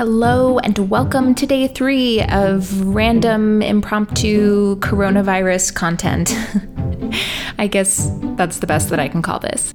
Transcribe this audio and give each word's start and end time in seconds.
Hello, 0.00 0.58
and 0.60 0.88
welcome 0.88 1.34
to 1.34 1.44
day 1.44 1.68
three 1.68 2.22
of 2.22 2.86
random 2.86 3.60
impromptu 3.60 4.76
coronavirus 4.76 5.74
content. 5.74 6.34
I 7.58 7.66
guess 7.66 8.10
that's 8.34 8.60
the 8.60 8.66
best 8.66 8.88
that 8.88 8.98
I 8.98 9.08
can 9.08 9.20
call 9.20 9.40
this. 9.40 9.74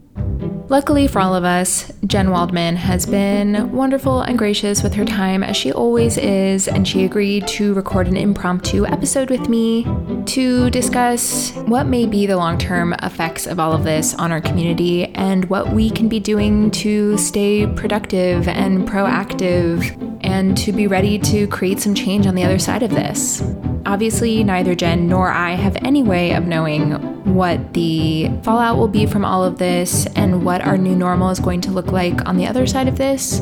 Luckily 0.68 1.08
for 1.08 1.20
all 1.20 1.36
of 1.36 1.44
us, 1.44 1.92
Jen 2.08 2.32
Waldman 2.32 2.76
has 2.76 3.06
been 3.06 3.72
wonderful 3.72 4.22
and 4.22 4.36
gracious 4.36 4.82
with 4.82 4.96
her 4.96 5.06
time 5.06 5.44
as 5.44 5.56
she 5.56 5.72
always 5.72 6.18
is, 6.18 6.68
and 6.68 6.88
she 6.88 7.06
agreed 7.06 7.48
to 7.50 7.76
record 7.76 8.08
an 8.08 8.18
impromptu 8.18 8.84
episode 8.88 9.30
with 9.30 9.48
me 9.48 9.86
to 10.26 10.72
discuss 10.72 11.52
what 11.68 11.86
may 11.86 12.08
be 12.08 12.26
the 12.26 12.36
long 12.36 12.58
term 12.58 12.94
effects 13.04 13.46
of 13.46 13.60
all 13.60 13.74
of 13.74 13.84
this 13.84 14.16
on 14.16 14.32
our 14.32 14.42
community 14.42 15.06
and 15.14 15.46
what 15.52 15.72
we 15.72 15.92
can 15.92 16.10
be 16.10 16.20
doing 16.20 16.72
to 16.72 17.16
stay 17.16 17.68
productive 17.68 18.48
and 18.48 18.88
proactive 18.88 20.15
and 20.26 20.58
to 20.58 20.74
be 20.74 20.88
ready 20.88 21.20
to 21.20 21.48
create 21.48 21.80
some 21.80 21.94
change 21.94 22.28
on 22.28 22.36
the 22.36 22.44
other 22.44 22.60
side 22.60 22.84
of 22.84 22.92
this. 22.92 23.44
Obviously, 23.86 24.44
neither 24.44 24.74
Jen 24.74 25.08
nor 25.08 25.30
I 25.30 25.52
have 25.52 25.78
any 25.78 26.02
way 26.02 26.34
of 26.34 26.46
knowing 26.46 26.94
what 27.36 27.74
the 27.74 28.32
fallout 28.44 28.78
will 28.78 28.88
be 28.88 29.06
from 29.06 29.24
all 29.24 29.44
of 29.44 29.60
this 29.60 30.08
and 30.16 30.44
what 30.44 30.62
our 30.62 30.78
new 30.78 30.96
normal 30.96 31.30
is 31.30 31.40
going 31.40 31.62
to 31.62 31.72
look 31.72 31.92
like 31.92 32.28
on 32.28 32.38
the 32.38 32.48
other 32.48 32.66
side 32.66 32.88
of 32.88 32.98
this. 32.98 33.42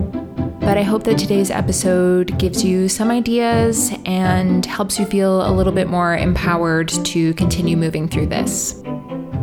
But 0.60 0.78
I 0.78 0.84
hope 0.84 1.04
that 1.04 1.18
today's 1.18 1.52
episode 1.52 2.38
gives 2.38 2.64
you 2.64 2.88
some 2.88 3.12
ideas 3.12 3.92
and 4.06 4.66
helps 4.66 5.00
you 5.00 5.06
feel 5.06 5.46
a 5.46 5.52
little 5.52 5.74
bit 5.74 5.88
more 5.88 6.16
empowered 6.16 6.90
to 6.90 7.34
continue 7.34 7.76
moving 7.78 8.08
through 8.08 8.28
this. 8.28 8.82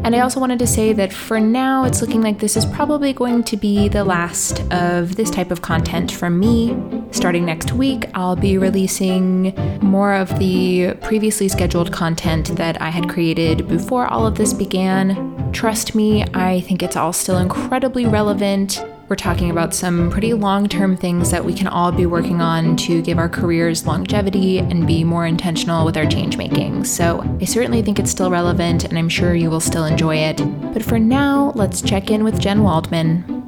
And 0.02 0.16
I 0.16 0.20
also 0.20 0.40
wanted 0.40 0.58
to 0.60 0.66
say 0.66 0.94
that 0.94 1.12
for 1.12 1.38
now, 1.38 1.84
it's 1.84 2.00
looking 2.00 2.22
like 2.22 2.38
this 2.38 2.56
is 2.56 2.64
probably 2.64 3.12
going 3.12 3.44
to 3.44 3.56
be 3.56 3.86
the 3.88 4.02
last 4.02 4.60
of 4.72 5.16
this 5.16 5.30
type 5.30 5.50
of 5.50 5.60
content 5.60 6.10
from 6.10 6.40
me. 6.40 6.70
Starting 7.12 7.44
next 7.44 7.72
week, 7.72 8.06
I'll 8.14 8.36
be 8.36 8.58
releasing 8.58 9.54
more 9.80 10.14
of 10.14 10.38
the 10.38 10.94
previously 11.02 11.48
scheduled 11.48 11.92
content 11.92 12.56
that 12.56 12.80
I 12.80 12.90
had 12.90 13.08
created 13.08 13.68
before 13.68 14.06
all 14.06 14.26
of 14.26 14.36
this 14.36 14.52
began. 14.52 15.52
Trust 15.52 15.94
me, 15.94 16.24
I 16.34 16.60
think 16.60 16.82
it's 16.82 16.96
all 16.96 17.12
still 17.12 17.38
incredibly 17.38 18.06
relevant 18.06 18.82
we're 19.10 19.16
talking 19.16 19.50
about 19.50 19.74
some 19.74 20.08
pretty 20.08 20.34
long 20.34 20.68
term 20.68 20.96
things 20.96 21.32
that 21.32 21.44
we 21.44 21.52
can 21.52 21.66
all 21.66 21.90
be 21.90 22.06
working 22.06 22.40
on 22.40 22.76
to 22.76 23.02
give 23.02 23.18
our 23.18 23.28
careers 23.28 23.84
longevity 23.84 24.60
and 24.60 24.86
be 24.86 25.02
more 25.02 25.26
intentional 25.26 25.84
with 25.84 25.96
our 25.96 26.06
change 26.06 26.36
making. 26.36 26.84
So 26.84 27.20
I 27.40 27.44
certainly 27.44 27.82
think 27.82 27.98
it's 27.98 28.12
still 28.12 28.30
relevant 28.30 28.84
and 28.84 28.96
I'm 28.96 29.08
sure 29.08 29.34
you 29.34 29.50
will 29.50 29.58
still 29.58 29.84
enjoy 29.84 30.14
it. 30.14 30.36
But 30.72 30.84
for 30.84 31.00
now, 31.00 31.50
let's 31.56 31.82
check 31.82 32.12
in 32.12 32.22
with 32.22 32.38
Jen 32.38 32.62
Waldman. 32.62 33.39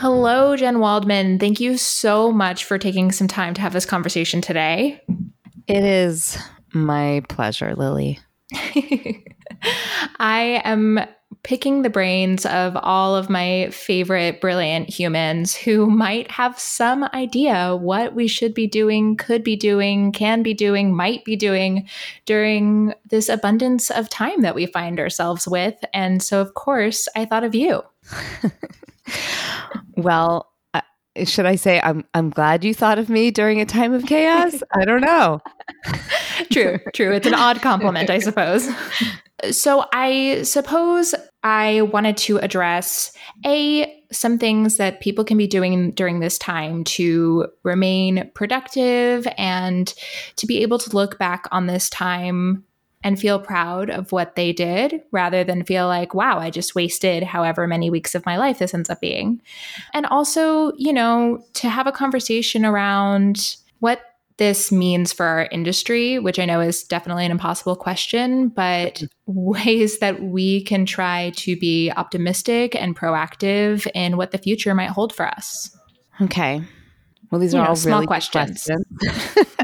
Hello, 0.00 0.54
Jen 0.54 0.78
Waldman. 0.78 1.40
Thank 1.40 1.58
you 1.58 1.76
so 1.76 2.30
much 2.30 2.64
for 2.64 2.78
taking 2.78 3.10
some 3.10 3.26
time 3.26 3.52
to 3.54 3.60
have 3.60 3.72
this 3.72 3.84
conversation 3.84 4.40
today. 4.40 5.02
It 5.66 5.82
is 5.82 6.38
my 6.72 7.22
pleasure, 7.28 7.74
Lili. 7.74 8.20
I 10.20 10.62
am 10.64 11.00
picking 11.42 11.82
the 11.82 11.90
brains 11.90 12.46
of 12.46 12.76
all 12.76 13.16
of 13.16 13.28
my 13.28 13.70
favorite 13.72 14.40
brilliant 14.40 14.88
humans 14.88 15.56
who 15.56 15.86
might 15.86 16.30
have 16.30 16.58
some 16.60 17.02
idea 17.12 17.74
what 17.74 18.14
we 18.14 18.28
should 18.28 18.54
be 18.54 18.68
doing, 18.68 19.16
could 19.16 19.42
be 19.42 19.56
doing, 19.56 20.12
can 20.12 20.44
be 20.44 20.54
doing, 20.54 20.94
might 20.94 21.24
be 21.24 21.34
doing 21.34 21.88
during 22.24 22.94
this 23.10 23.28
abundance 23.28 23.90
of 23.90 24.08
time 24.08 24.42
that 24.42 24.54
we 24.54 24.66
find 24.66 25.00
ourselves 25.00 25.48
with. 25.48 25.74
And 25.92 26.22
so, 26.22 26.40
of 26.40 26.54
course, 26.54 27.08
I 27.16 27.24
thought 27.24 27.44
of 27.44 27.54
you. 27.54 27.82
well, 29.96 30.52
uh, 30.74 30.80
should 31.24 31.46
I 31.46 31.56
say 31.56 31.80
I'm 31.82 32.04
I'm 32.14 32.30
glad 32.30 32.64
you 32.64 32.74
thought 32.74 32.98
of 32.98 33.08
me 33.08 33.30
during 33.30 33.60
a 33.60 33.66
time 33.66 33.92
of 33.92 34.06
chaos? 34.06 34.62
I 34.72 34.84
don't 34.84 35.00
know. 35.00 35.40
true, 36.52 36.78
true. 36.94 37.12
It's 37.12 37.26
an 37.26 37.34
odd 37.34 37.60
compliment, 37.62 38.10
I 38.10 38.18
suppose. 38.18 38.68
So 39.50 39.84
I 39.92 40.42
suppose 40.42 41.14
I 41.44 41.82
wanted 41.82 42.16
to 42.18 42.38
address 42.38 43.12
a 43.46 43.94
some 44.10 44.38
things 44.38 44.78
that 44.78 45.00
people 45.00 45.24
can 45.24 45.36
be 45.36 45.46
doing 45.46 45.92
during 45.92 46.20
this 46.20 46.38
time 46.38 46.82
to 46.82 47.46
remain 47.62 48.30
productive 48.34 49.28
and 49.36 49.92
to 50.36 50.46
be 50.46 50.62
able 50.62 50.78
to 50.78 50.96
look 50.96 51.18
back 51.18 51.46
on 51.52 51.66
this 51.66 51.90
time 51.90 52.64
and 53.04 53.18
feel 53.18 53.38
proud 53.38 53.90
of 53.90 54.10
what 54.12 54.34
they 54.34 54.52
did 54.52 55.02
rather 55.12 55.44
than 55.44 55.64
feel 55.64 55.86
like, 55.86 56.14
wow, 56.14 56.38
I 56.38 56.50
just 56.50 56.74
wasted 56.74 57.22
however 57.22 57.66
many 57.66 57.90
weeks 57.90 58.14
of 58.14 58.26
my 58.26 58.36
life 58.36 58.58
this 58.58 58.74
ends 58.74 58.90
up 58.90 59.00
being. 59.00 59.40
And 59.94 60.06
also, 60.06 60.72
you 60.76 60.92
know, 60.92 61.44
to 61.54 61.68
have 61.68 61.86
a 61.86 61.92
conversation 61.92 62.64
around 62.64 63.56
what 63.78 64.00
this 64.38 64.70
means 64.72 65.12
for 65.12 65.26
our 65.26 65.48
industry, 65.50 66.18
which 66.18 66.38
I 66.38 66.44
know 66.44 66.60
is 66.60 66.84
definitely 66.84 67.24
an 67.24 67.32
impossible 67.32 67.76
question, 67.76 68.48
but 68.48 69.02
ways 69.26 69.98
that 69.98 70.22
we 70.22 70.62
can 70.62 70.86
try 70.86 71.30
to 71.36 71.56
be 71.56 71.90
optimistic 71.92 72.74
and 72.74 72.96
proactive 72.96 73.86
in 73.94 74.16
what 74.16 74.30
the 74.30 74.38
future 74.38 74.74
might 74.74 74.90
hold 74.90 75.12
for 75.12 75.26
us. 75.26 75.76
Okay. 76.20 76.62
Well, 77.30 77.40
these 77.40 77.52
you 77.52 77.60
are 77.60 77.64
know, 77.64 77.68
all 77.70 77.76
small 77.76 78.00
really 78.00 78.06
questions. 78.06 78.64
questions. 78.64 78.86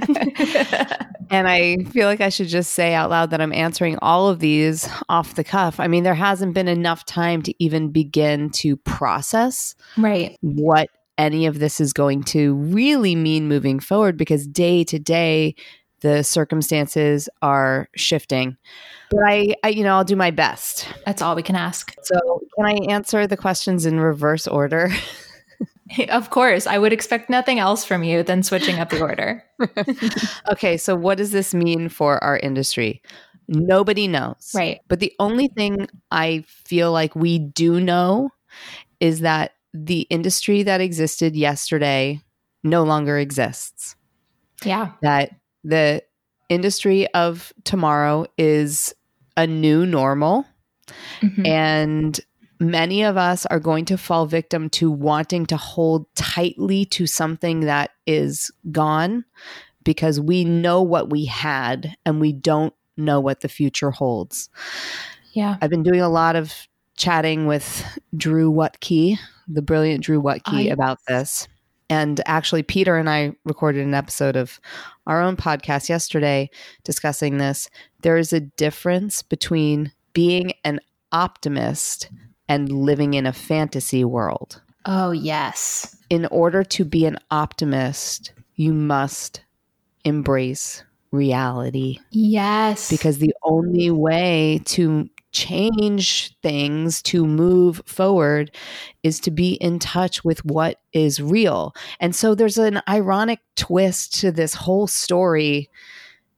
and 1.31 1.49
I 1.49 1.77
feel 1.91 2.07
like 2.07 2.21
I 2.21 2.29
should 2.29 2.49
just 2.49 2.73
say 2.73 2.95
out 2.95 3.11
loud 3.11 3.31
that 3.31 3.41
I'm 3.41 3.53
answering 3.53 3.99
all 4.03 4.29
of 4.29 4.41
these 4.41 4.89
off 5.09 5.35
the 5.35 5.45
cuff. 5.45 5.81
I 5.81 5.87
mean, 5.87 6.05
there 6.05 6.15
hasn't 6.15 6.55
been 6.55 6.69
enough 6.69 7.07
time 7.07 7.43
to 7.43 7.55
even 7.63 7.91
begin 7.91 8.51
to 8.51 8.77
process 8.77 9.75
right 9.97 10.37
what 10.41 10.89
any 11.17 11.47
of 11.47 11.59
this 11.59 11.81
is 11.81 11.93
going 11.93 12.25
to 12.25 12.55
really 12.55 13.15
mean 13.15 13.49
moving 13.49 13.79
forward 13.81 14.17
because 14.17 14.47
day 14.47 14.85
to 14.85 14.99
day 14.99 15.55
the 16.01 16.23
circumstances 16.23 17.31
are 17.41 17.89
shifting. 17.97 18.59
But 19.11 19.21
I, 19.27 19.55
I, 19.65 19.69
you 19.69 19.83
know, 19.83 19.97
I'll 19.97 20.05
do 20.05 20.17
my 20.17 20.31
best. 20.31 20.87
That's 21.07 21.23
all 21.23 21.35
we 21.35 21.43
can 21.43 21.57
ask. 21.57 21.95
So, 22.03 22.43
can 22.57 22.67
I 22.67 22.93
answer 22.93 23.27
the 23.27 23.39
questions 23.39 23.87
in 23.87 23.99
reverse 23.99 24.47
order? 24.47 24.91
of 26.09 26.31
course. 26.31 26.67
I 26.67 26.79
would 26.79 26.93
expect 26.93 27.31
nothing 27.31 27.59
else 27.59 27.85
from 27.85 28.05
you 28.05 28.23
than 28.23 28.43
switching 28.43 28.79
up 28.79 28.91
the 28.91 29.01
order. 29.01 29.45
okay, 30.53 30.77
so 30.77 30.97
what 30.97 31.19
does 31.19 31.33
this 31.33 31.55
mean 31.55 31.89
for 31.89 32.23
our 32.23 32.39
industry? 32.39 33.03
Nobody 33.49 34.09
knows. 34.09 34.53
Right. 34.55 34.81
But 34.89 35.01
the 35.01 35.13
only 35.19 35.49
thing 35.49 35.89
I 36.11 36.45
feel 36.47 36.93
like 36.93 37.15
we 37.15 37.39
do 37.39 37.81
know 37.81 38.31
is 39.01 39.21
that 39.21 39.53
the 39.75 40.03
industry 40.03 40.63
that 40.63 40.81
existed 40.81 41.37
yesterday 41.37 42.21
no 42.63 42.85
longer 42.85 43.19
exists. 43.19 43.97
Yeah. 44.65 44.93
That 45.03 45.33
the 45.63 46.03
industry 46.49 47.07
of 47.13 47.53
tomorrow 47.65 48.27
is 48.39 48.95
a 49.37 49.47
new 49.47 49.85
normal. 49.85 50.47
Mm-hmm. 51.21 51.47
And 51.47 52.21
many 52.71 53.03
of 53.03 53.17
us 53.17 53.47
are 53.47 53.61
going 53.61 53.85
to 53.87 53.99
fall 53.99 54.27
victim 54.27 54.69
to 54.71 54.91
wanting 54.91 55.47
to 55.47 55.57
hold 55.57 56.07
tightly 56.15 56.85
to 56.87 57.07
something 57.07 57.61
that 57.61 57.91
is 58.07 58.51
gone 58.71 59.25
because 59.85 60.21
we 60.21 60.45
know 60.45 60.83
what 60.83 61.11
we 61.11 61.25
had 61.25 61.95
and 62.05 62.21
we 62.21 62.33
don't 62.33 62.75
know 62.97 63.21
what 63.21 63.41
the 63.41 63.49
future 63.49 63.91
holds. 63.91 64.49
Yeah. 65.33 65.57
I've 65.61 65.71
been 65.71 65.83
doing 65.83 66.01
a 66.01 66.09
lot 66.09 66.37
of 66.37 66.53
chatting 66.97 67.47
with 67.47 67.85
Drew 68.17 68.51
Watke, 68.51 69.19
the 69.49 69.63
brilliant 69.63 70.05
Drew 70.05 70.21
Watke, 70.21 70.43
ah, 70.47 70.73
about 70.73 70.99
this. 71.09 71.49
And 71.91 72.21
actually, 72.25 72.63
Peter 72.63 72.97
and 72.97 73.11
I 73.11 73.35
recorded 73.45 73.85
an 73.85 73.95
episode 73.95 74.37
of 74.37 74.59
our 75.07 75.21
own 75.21 75.37
podcast 75.37 75.89
yesterday 75.89 76.51
discussing 76.83 77.39
this. 77.39 77.69
There 78.03 78.17
is 78.17 78.33
a 78.33 78.41
difference 78.41 79.23
between 79.23 79.93
being 80.15 80.55
an 80.65 80.81
optimist 81.13 82.09
and 82.49 82.71
living 82.71 83.15
in 83.15 83.27
a 83.27 83.32
fantasy 83.32 84.05
world. 84.05 84.60
Oh, 84.87 85.12
yes. 85.12 85.97
In 86.10 86.27
order 86.27 86.62
to 86.65 86.85
be 86.85 87.06
an 87.06 87.19
optimist, 87.31 88.32
you 88.55 88.73
must 88.73 89.43
embrace 90.05 90.85
reality. 91.11 91.99
Yes. 92.11 92.91
Because 92.91 93.19
the 93.19 93.35
only 93.44 93.91
way 93.91 94.61
to 94.67 95.08
change 95.32 96.37
things 96.43 97.02
to 97.02 97.26
move 97.26 97.82
forward 97.87 98.55
is 99.02 99.19
to 99.20 99.31
be 99.31 99.55
in 99.55 99.79
touch 99.79 100.25
with 100.25 100.44
what 100.44 100.81
is 100.93 101.20
real. 101.20 101.75
And 101.99 102.14
so 102.14 102.35
there's 102.35 102.58
an 102.58 102.81
ironic 102.88 103.40
twist 103.56 104.20
to 104.20 104.31
this 104.31 104.55
whole 104.55 104.87
story 104.87 105.70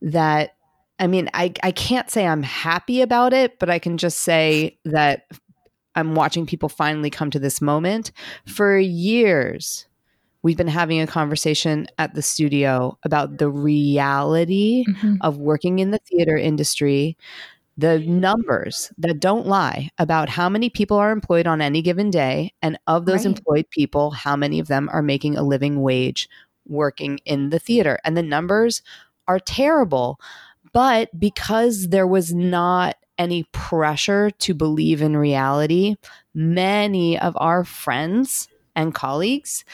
that 0.00 0.52
I 0.98 1.08
mean, 1.08 1.28
I, 1.34 1.52
I 1.62 1.72
can't 1.72 2.10
say 2.10 2.26
I'm 2.26 2.42
happy 2.42 3.02
about 3.02 3.34
it, 3.34 3.58
but 3.58 3.68
I 3.68 3.78
can 3.78 3.98
just 3.98 4.18
say 4.20 4.78
that 4.86 5.26
I'm 5.96 6.14
watching 6.14 6.46
people 6.46 6.68
finally 6.68 7.10
come 7.10 7.30
to 7.30 7.38
this 7.38 7.60
moment. 7.60 8.12
For 8.46 8.78
years, 8.78 9.86
we've 10.42 10.56
been 10.56 10.68
having 10.68 11.00
a 11.00 11.06
conversation 11.06 11.88
at 11.98 12.14
the 12.14 12.22
studio 12.22 12.98
about 13.02 13.38
the 13.38 13.50
reality 13.50 14.84
mm-hmm. 14.88 15.16
of 15.22 15.38
working 15.38 15.80
in 15.80 15.90
the 15.90 15.98
theater 15.98 16.36
industry 16.36 17.16
the 17.76 17.98
numbers 18.00 18.90
that 18.98 19.20
don't 19.20 19.46
lie 19.46 19.90
about 19.98 20.28
how 20.30 20.48
many 20.48 20.70
people 20.70 20.96
are 20.96 21.10
employed 21.10 21.46
on 21.46 21.60
any 21.60 21.82
given 21.82 22.10
day. 22.10 22.52
And 22.62 22.78
of 22.86 23.04
those 23.04 23.26
Right. 23.26 23.36
employed 23.36 23.70
people, 23.70 24.12
how 24.12 24.34
many 24.34 24.58
of 24.58 24.68
them 24.68 24.88
are 24.92 25.02
making 25.02 25.36
a 25.36 25.42
living 25.42 25.82
wage 25.82 26.28
working 26.66 27.18
in 27.24 27.50
the 27.50 27.58
theater. 27.58 27.98
And 28.04 28.16
the 28.16 28.22
numbers 28.22 28.82
are 29.28 29.38
terrible. 29.38 30.18
But 30.72 31.18
because 31.18 31.88
there 31.88 32.06
was 32.06 32.32
not 32.32 32.96
any 33.18 33.44
pressure 33.52 34.30
to 34.30 34.54
believe 34.54 35.02
in 35.02 35.16
reality, 35.16 35.96
many 36.34 37.18
of 37.18 37.36
our 37.38 37.64
friends 37.64 38.48
and 38.74 38.94
colleagues 38.94 39.64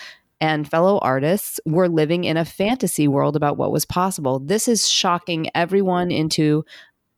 and 0.41 0.69
fellow 0.69 0.99
artists 0.99 1.61
were 1.67 1.89
living 1.89 2.25
in 2.25 2.37
a 2.37 2.45
fantasy 2.45 3.07
world 3.07 3.37
about 3.37 3.57
what 3.57 3.71
was 3.71 3.85
possible. 3.85 4.41
This 4.41 4.67
is 4.67 4.89
shocking 4.89 5.49
everyone 5.55 6.11
into 6.11 6.65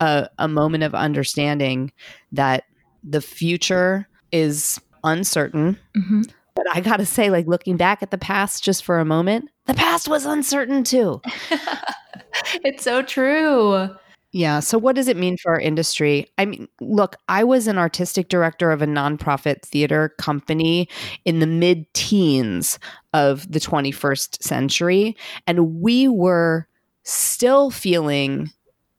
a, 0.00 0.28
a 0.38 0.46
moment 0.46 0.84
of 0.84 0.94
understanding 0.94 1.90
that 2.32 2.64
the 3.02 3.22
future 3.22 4.06
is 4.30 4.80
uncertain. 5.04 5.78
hmm 5.94 6.22
But 6.54 6.66
I 6.72 6.80
gotta 6.80 7.06
say, 7.06 7.30
like 7.30 7.46
looking 7.46 7.76
back 7.76 8.02
at 8.02 8.10
the 8.10 8.18
past 8.18 8.62
just 8.62 8.84
for 8.84 8.98
a 8.98 9.04
moment, 9.04 9.48
the 9.66 9.74
past 9.74 10.06
was 10.06 10.26
uncertain 10.26 10.84
too. 10.84 11.22
it's 12.64 12.84
so 12.84 13.00
true. 13.00 13.88
Yeah. 14.34 14.58
So, 14.58 14.78
what 14.78 14.96
does 14.96 15.06
it 15.06 15.16
mean 15.16 15.36
for 15.36 15.52
our 15.52 15.60
industry? 15.60 16.26
I 16.38 16.44
mean, 16.44 16.66
look, 16.80 17.14
I 17.28 17.44
was 17.44 17.68
an 17.68 17.78
artistic 17.78 18.28
director 18.28 18.72
of 18.72 18.82
a 18.82 18.86
nonprofit 18.86 19.62
theater 19.62 20.08
company 20.18 20.88
in 21.24 21.38
the 21.38 21.46
mid 21.46 21.86
teens 21.94 22.80
of 23.12 23.50
the 23.50 23.60
21st 23.60 24.42
century, 24.42 25.16
and 25.46 25.80
we 25.80 26.08
were 26.08 26.66
still 27.04 27.70
feeling 27.70 28.50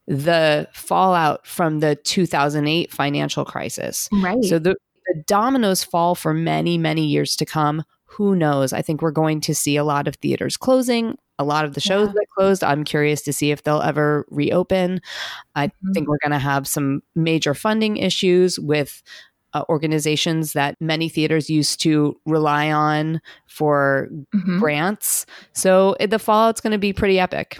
the 0.07 0.69
fallout 0.71 1.45
from 1.45 1.81
the 1.81 1.97
2008 1.97 2.93
financial 2.93 3.43
crisis. 3.43 4.07
Right. 4.13 4.41
So, 4.45 4.57
the, 4.57 4.77
the 5.05 5.23
dominoes 5.27 5.83
fall 5.83 6.15
for 6.15 6.33
many, 6.33 6.77
many 6.77 7.05
years 7.05 7.35
to 7.35 7.45
come. 7.45 7.83
Who 8.05 8.37
knows? 8.37 8.71
I 8.71 8.81
think 8.81 9.01
we're 9.01 9.11
going 9.11 9.41
to 9.41 9.53
see 9.53 9.75
a 9.75 9.83
lot 9.83 10.07
of 10.07 10.15
theaters 10.15 10.55
closing, 10.55 11.17
a 11.39 11.43
lot 11.43 11.65
of 11.65 11.73
the 11.73 11.81
shows 11.81 12.07
Yeah. 12.07 12.13
that 12.13 12.25
closed. 12.37 12.63
I'm 12.63 12.83
curious 12.83 13.21
to 13.23 13.33
see 13.33 13.51
if 13.51 13.63
they'll 13.63 13.81
ever 13.81 14.25
reopen. 14.29 15.01
I 15.55 15.67
Mhm. 15.67 15.93
think 15.93 16.07
we're 16.07 16.19
going 16.23 16.31
to 16.31 16.39
have 16.39 16.67
some 16.67 17.01
major 17.15 17.53
funding 17.53 17.97
issues 17.97 18.59
with 18.59 19.01
uh, 19.53 19.63
organizations 19.69 20.51
that 20.51 20.75
many 20.81 21.07
theaters 21.07 21.49
used 21.49 21.79
to 21.79 22.19
rely 22.25 22.69
on 22.71 23.21
for 23.47 24.09
Mhm. 24.35 24.59
grants. 24.59 25.25
So 25.53 25.95
it, 25.99 26.09
the 26.09 26.19
fallout's 26.19 26.59
going 26.59 26.71
to 26.73 26.77
be 26.77 26.91
pretty 26.91 27.19
epic. 27.21 27.57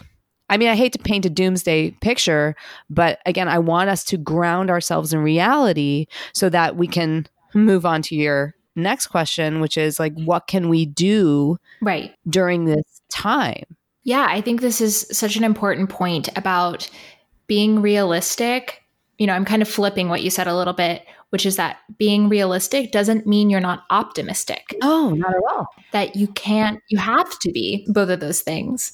I 0.50 0.58
mean, 0.58 0.68
I 0.68 0.76
hate 0.76 0.92
to 0.94 1.00
paint 1.00 1.26
a 1.26 1.30
doomsday 1.30 1.92
picture, 2.02 2.54
but 2.90 3.20
again, 3.26 3.48
I 3.48 3.60
want 3.60 3.90
us 3.90 4.04
to 4.06 4.18
ground 4.18 4.70
ourselves 4.70 5.14
in 5.14 5.20
reality 5.20 6.08
so 6.34 6.50
that 6.50 6.76
we 6.76 6.88
can 6.88 7.28
move 7.54 7.86
on 7.86 8.02
to 8.02 8.16
your 8.16 8.55
next 8.76 9.08
question, 9.08 9.60
which 9.62 9.78
is 9.78 10.00
like, 10.00 10.14
what 10.14 10.48
can 10.48 10.70
we 10.70 10.86
do 10.86 11.58
Right. 11.82 12.14
during 12.30 12.66
this 12.66 13.02
time? 13.10 13.64
Yeah, 14.04 14.28
I 14.30 14.42
think 14.42 14.62
this 14.62 14.82
is 14.82 15.08
such 15.12 15.36
an 15.36 15.44
important 15.44 15.90
point 15.90 16.30
about 16.38 16.90
being 17.48 17.82
realistic. 17.82 18.84
You 19.18 19.28
know, 19.28 19.34
I'm 19.34 19.46
kind 19.46 19.62
of 19.62 19.68
flipping 19.68 20.10
what 20.10 20.22
you 20.22 20.30
said 20.30 20.48
a 20.48 20.56
little 20.56 20.74
bit, 20.74 21.04
which 21.30 21.46
is 21.46 21.56
that 21.56 21.78
being 21.98 22.30
realistic 22.30 22.92
doesn't 22.92 23.26
mean 23.26 23.50
you're 23.50 23.60
not 23.60 23.84
optimistic. 23.90 24.76
Oh, 24.84 25.10
not 25.12 25.32
at 25.32 25.42
all. 25.52 25.68
That 25.92 26.16
you 26.16 26.28
can't, 26.28 26.80
you 26.90 26.98
have 26.98 27.40
to 27.40 27.52
be 27.52 27.88
both 27.90 28.10
of 28.10 28.20
those 28.20 28.42
things. 28.42 28.92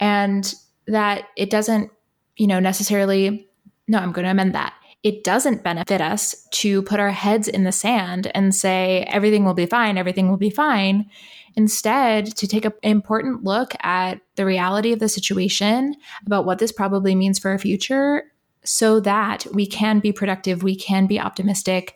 And 0.00 0.54
that 0.86 1.24
it 1.36 1.50
doesn't, 1.50 1.90
you 2.36 2.46
know, 2.46 2.60
necessarily, 2.60 3.48
no, 3.88 3.98
I'm 3.98 4.12
going 4.12 4.24
to 4.24 4.30
amend 4.30 4.54
that. 4.54 4.74
It 5.06 5.22
doesn't 5.22 5.62
benefit 5.62 6.00
us 6.00 6.48
to 6.50 6.82
put 6.82 6.98
our 6.98 7.12
heads 7.12 7.46
in 7.46 7.62
the 7.62 7.70
sand 7.70 8.28
and 8.34 8.52
say, 8.52 9.06
everything 9.06 9.44
will 9.44 9.54
be 9.54 9.64
fine, 9.64 9.96
everything 9.96 10.28
will 10.28 10.36
be 10.36 10.50
fine. 10.50 11.08
Instead, 11.54 12.36
to 12.38 12.48
take 12.48 12.64
an 12.64 12.72
important 12.82 13.44
look 13.44 13.72
at 13.84 14.20
the 14.34 14.44
reality 14.44 14.92
of 14.92 14.98
the 14.98 15.08
situation, 15.08 15.94
about 16.26 16.44
what 16.44 16.58
this 16.58 16.72
probably 16.72 17.14
means 17.14 17.38
for 17.38 17.52
our 17.52 17.58
future, 17.58 18.24
so 18.64 18.98
that 18.98 19.46
we 19.52 19.64
can 19.64 20.00
be 20.00 20.10
productive, 20.10 20.64
we 20.64 20.74
can 20.74 21.06
be 21.06 21.20
optimistic, 21.20 21.94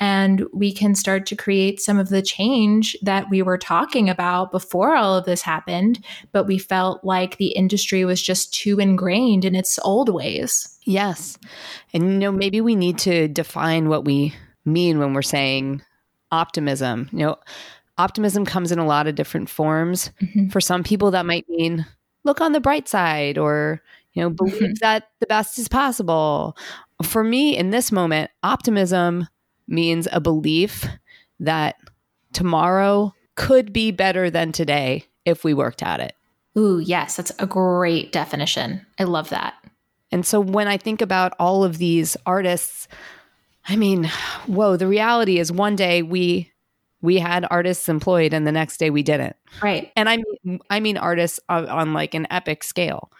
and 0.00 0.44
we 0.52 0.72
can 0.72 0.94
start 0.94 1.26
to 1.26 1.36
create 1.36 1.80
some 1.80 1.98
of 1.98 2.08
the 2.08 2.22
change 2.22 2.96
that 3.02 3.28
we 3.30 3.42
were 3.42 3.58
talking 3.58 4.08
about 4.08 4.50
before 4.50 4.96
all 4.96 5.14
of 5.16 5.26
this 5.26 5.42
happened. 5.42 6.02
But 6.32 6.46
we 6.46 6.58
felt 6.58 7.04
like 7.04 7.36
the 7.36 7.48
industry 7.48 8.04
was 8.06 8.20
just 8.22 8.52
too 8.54 8.80
ingrained 8.80 9.44
in 9.44 9.54
its 9.54 9.78
old 9.84 10.08
ways. 10.08 10.78
Yes. 10.84 11.38
And, 11.92 12.04
you 12.14 12.18
know, 12.18 12.32
maybe 12.32 12.60
we 12.62 12.74
need 12.74 12.98
to 13.00 13.28
define 13.28 13.88
what 13.90 14.06
we 14.06 14.34
mean 14.64 14.98
when 14.98 15.12
we're 15.12 15.22
saying 15.22 15.82
optimism. 16.32 17.08
You 17.12 17.18
know, 17.18 17.36
optimism 17.98 18.46
comes 18.46 18.72
in 18.72 18.78
a 18.78 18.86
lot 18.86 19.06
of 19.06 19.14
different 19.14 19.50
forms. 19.50 20.10
Mhm. 20.22 20.50
For 20.50 20.60
some 20.62 20.82
people, 20.82 21.10
that 21.10 21.26
might 21.26 21.46
mean 21.48 21.84
look 22.24 22.40
on 22.40 22.52
the 22.52 22.60
bright 22.60 22.88
side 22.88 23.36
or, 23.36 23.82
you 24.14 24.22
know, 24.22 24.30
believe 24.30 24.54
Mhm. 24.62 24.78
that 24.80 25.08
the 25.20 25.26
best 25.26 25.58
is 25.58 25.68
possible. 25.68 26.56
For 27.02 27.22
me, 27.22 27.56
in 27.56 27.70
this 27.70 27.92
moment, 27.92 28.30
optimism 28.42 29.28
means 29.70 30.08
a 30.12 30.20
belief 30.20 30.86
that 31.38 31.76
tomorrow 32.32 33.14
could 33.36 33.72
be 33.72 33.90
better 33.90 34.28
than 34.30 34.52
today 34.52 35.04
if 35.24 35.44
we 35.44 35.54
worked 35.54 35.82
at 35.82 36.00
it. 36.00 36.14
Ooh, 36.58 36.78
yes, 36.78 37.16
that's 37.16 37.32
a 37.38 37.46
great 37.46 38.12
definition. 38.12 38.84
I 38.98 39.04
love 39.04 39.30
that. 39.30 39.54
And 40.12 40.26
so 40.26 40.40
when 40.40 40.66
I 40.66 40.76
think 40.76 41.00
about 41.00 41.32
all 41.38 41.62
of 41.62 41.78
these 41.78 42.16
artists, 42.26 42.88
I 43.68 43.76
mean, 43.76 44.04
whoa, 44.46 44.76
the 44.76 44.88
reality 44.88 45.38
is 45.38 45.52
one 45.52 45.76
day 45.76 46.02
we 46.02 46.52
we 47.02 47.18
had 47.18 47.46
artists 47.50 47.88
employed 47.88 48.34
and 48.34 48.46
the 48.46 48.52
next 48.52 48.76
day 48.76 48.90
we 48.90 49.02
didn't. 49.02 49.36
Right. 49.62 49.90
And 49.96 50.08
I 50.08 50.18
mean 50.18 50.60
I 50.68 50.80
mean 50.80 50.96
artists 50.96 51.40
on, 51.48 51.68
on 51.68 51.92
like 51.94 52.14
an 52.14 52.26
epic 52.30 52.64
scale. 52.64 53.10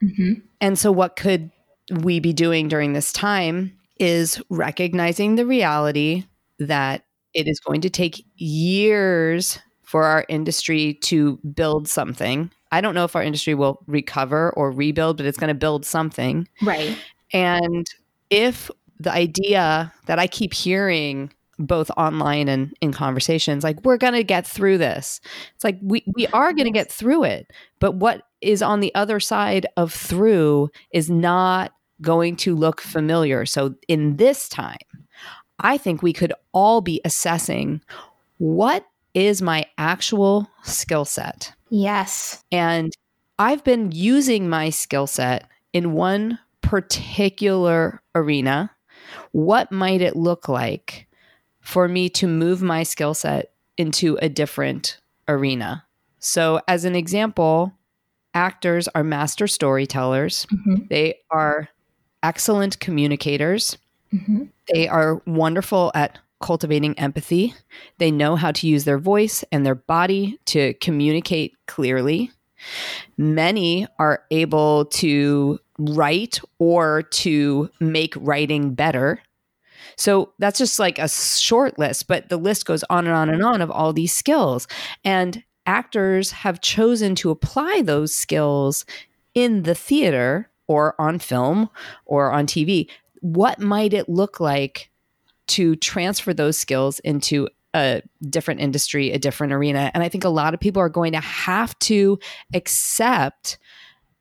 hmm 0.00 0.34
And 0.60 0.78
so 0.78 0.92
what 0.92 1.16
could 1.16 1.50
we 1.90 2.20
be 2.20 2.32
doing 2.32 2.68
during 2.68 2.92
this 2.92 3.12
time 3.12 3.76
is 3.98 4.42
recognizing 4.50 5.36
the 5.36 5.46
reality 5.46 6.24
that 6.58 7.04
it 7.32 7.48
is 7.48 7.60
going 7.60 7.80
to 7.82 7.90
take 7.90 8.24
years 8.36 9.58
for 9.82 10.04
our 10.04 10.24
industry 10.28 10.94
to 11.02 11.36
build 11.54 11.88
something. 11.88 12.50
I 12.72 12.80
don't 12.80 12.94
know 12.94 13.04
if 13.04 13.14
our 13.14 13.22
industry 13.22 13.54
will 13.54 13.82
recover 13.86 14.50
or 14.56 14.72
rebuild, 14.72 15.18
but 15.18 15.26
it's 15.26 15.38
going 15.38 15.48
to 15.48 15.54
build 15.54 15.84
something. 15.84 16.48
Right. 16.62 16.96
And 17.32 17.86
if 18.30 18.70
the 18.98 19.12
idea 19.12 19.92
that 20.06 20.18
I 20.18 20.26
keep 20.26 20.54
hearing 20.54 21.32
both 21.58 21.90
online 21.96 22.48
and 22.48 22.74
in 22.80 22.92
conversations, 22.92 23.62
like 23.62 23.84
we're 23.84 23.96
going 23.96 24.14
to 24.14 24.24
get 24.24 24.46
through 24.46 24.78
this, 24.78 25.20
it's 25.54 25.62
like 25.62 25.78
we, 25.82 26.04
we 26.16 26.26
are 26.28 26.52
going 26.52 26.66
to 26.66 26.72
get 26.72 26.90
through 26.90 27.24
it. 27.24 27.52
But 27.78 27.92
what 27.92 28.22
is 28.40 28.62
on 28.62 28.80
the 28.80 28.92
other 28.94 29.20
side 29.20 29.66
of 29.76 29.92
through 29.92 30.70
is 30.92 31.08
not 31.08 31.72
going 32.04 32.36
to 32.36 32.54
look 32.54 32.80
familiar. 32.80 33.46
So 33.46 33.74
in 33.88 34.16
this 34.16 34.48
time, 34.48 34.78
I 35.58 35.78
think 35.78 36.02
we 36.02 36.12
could 36.12 36.32
all 36.52 36.80
be 36.80 37.00
assessing 37.04 37.80
what 38.38 38.86
is 39.14 39.40
my 39.40 39.64
actual 39.78 40.48
skill 40.62 41.04
set. 41.04 41.52
Yes. 41.70 42.42
And 42.52 42.92
I've 43.38 43.64
been 43.64 43.92
using 43.92 44.48
my 44.48 44.70
skill 44.70 45.06
set 45.06 45.48
in 45.72 45.92
one 45.92 46.38
particular 46.60 48.02
arena. 48.14 48.70
What 49.32 49.72
might 49.72 50.00
it 50.00 50.16
look 50.16 50.48
like 50.48 51.06
for 51.60 51.88
me 51.88 52.08
to 52.10 52.26
move 52.26 52.62
my 52.62 52.82
skill 52.82 53.14
set 53.14 53.52
into 53.76 54.18
a 54.20 54.28
different 54.28 54.98
arena? 55.28 55.84
So, 56.18 56.60
as 56.68 56.84
an 56.84 56.94
example, 56.94 57.72
actors 58.34 58.88
are 58.94 59.04
master 59.04 59.46
storytellers, 59.46 60.46
hmm 60.50 60.74
they 60.90 61.14
are 61.30 61.68
excellent 62.24 62.80
communicators, 62.80 63.78
hmm 64.10 64.44
they 64.72 64.88
are 64.88 65.20
wonderful 65.26 65.92
at 65.94 66.18
cultivating 66.40 66.98
empathy. 66.98 67.54
They 67.98 68.10
know 68.10 68.34
how 68.34 68.50
to 68.52 68.66
use 68.66 68.84
their 68.84 68.98
voice 68.98 69.44
and 69.52 69.64
their 69.64 69.74
body 69.74 70.38
to 70.46 70.72
communicate 70.74 71.54
clearly. 71.66 72.30
Many 73.18 73.86
are 73.98 74.24
able 74.30 74.86
to 74.86 75.58
write 75.78 76.40
or 76.58 77.02
to 77.02 77.68
make 77.78 78.14
writing 78.16 78.74
better. 78.74 79.20
So 79.96 80.32
that's 80.38 80.58
just 80.58 80.78
like 80.78 80.98
a 80.98 81.08
short 81.08 81.78
list, 81.78 82.08
but 82.08 82.30
the 82.30 82.38
list 82.38 82.66
goes 82.66 82.84
on 82.84 83.06
and 83.06 83.14
on 83.14 83.28
and 83.28 83.44
on 83.44 83.60
of 83.60 83.70
all 83.70 83.92
these 83.92 84.12
skills. 84.12 84.66
And 85.04 85.42
actors 85.66 86.30
have 86.32 86.60
chosen 86.60 87.14
to 87.16 87.30
apply 87.30 87.82
those 87.82 88.14
skills 88.14 88.84
in 89.34 89.62
the 89.62 89.74
theater 89.74 90.48
or 90.66 91.00
on 91.00 91.18
film 91.18 91.68
or 92.04 92.30
on 92.30 92.46
TV. 92.46 92.88
What 93.20 93.60
might 93.60 93.92
it 93.92 94.08
look 94.08 94.40
like 94.40 94.90
to 95.48 95.76
transfer 95.76 96.32
those 96.32 96.58
skills 96.58 96.98
into 97.00 97.48
a 97.74 98.02
different 98.28 98.60
industry, 98.60 99.10
a 99.10 99.18
different 99.18 99.52
arena? 99.52 99.90
And 99.94 100.02
I 100.02 100.08
think 100.08 100.24
a 100.24 100.28
lot 100.28 100.54
of 100.54 100.60
people 100.60 100.80
are 100.80 100.88
going 100.88 101.12
to 101.12 101.20
have 101.20 101.78
to 101.80 102.18
accept 102.54 103.58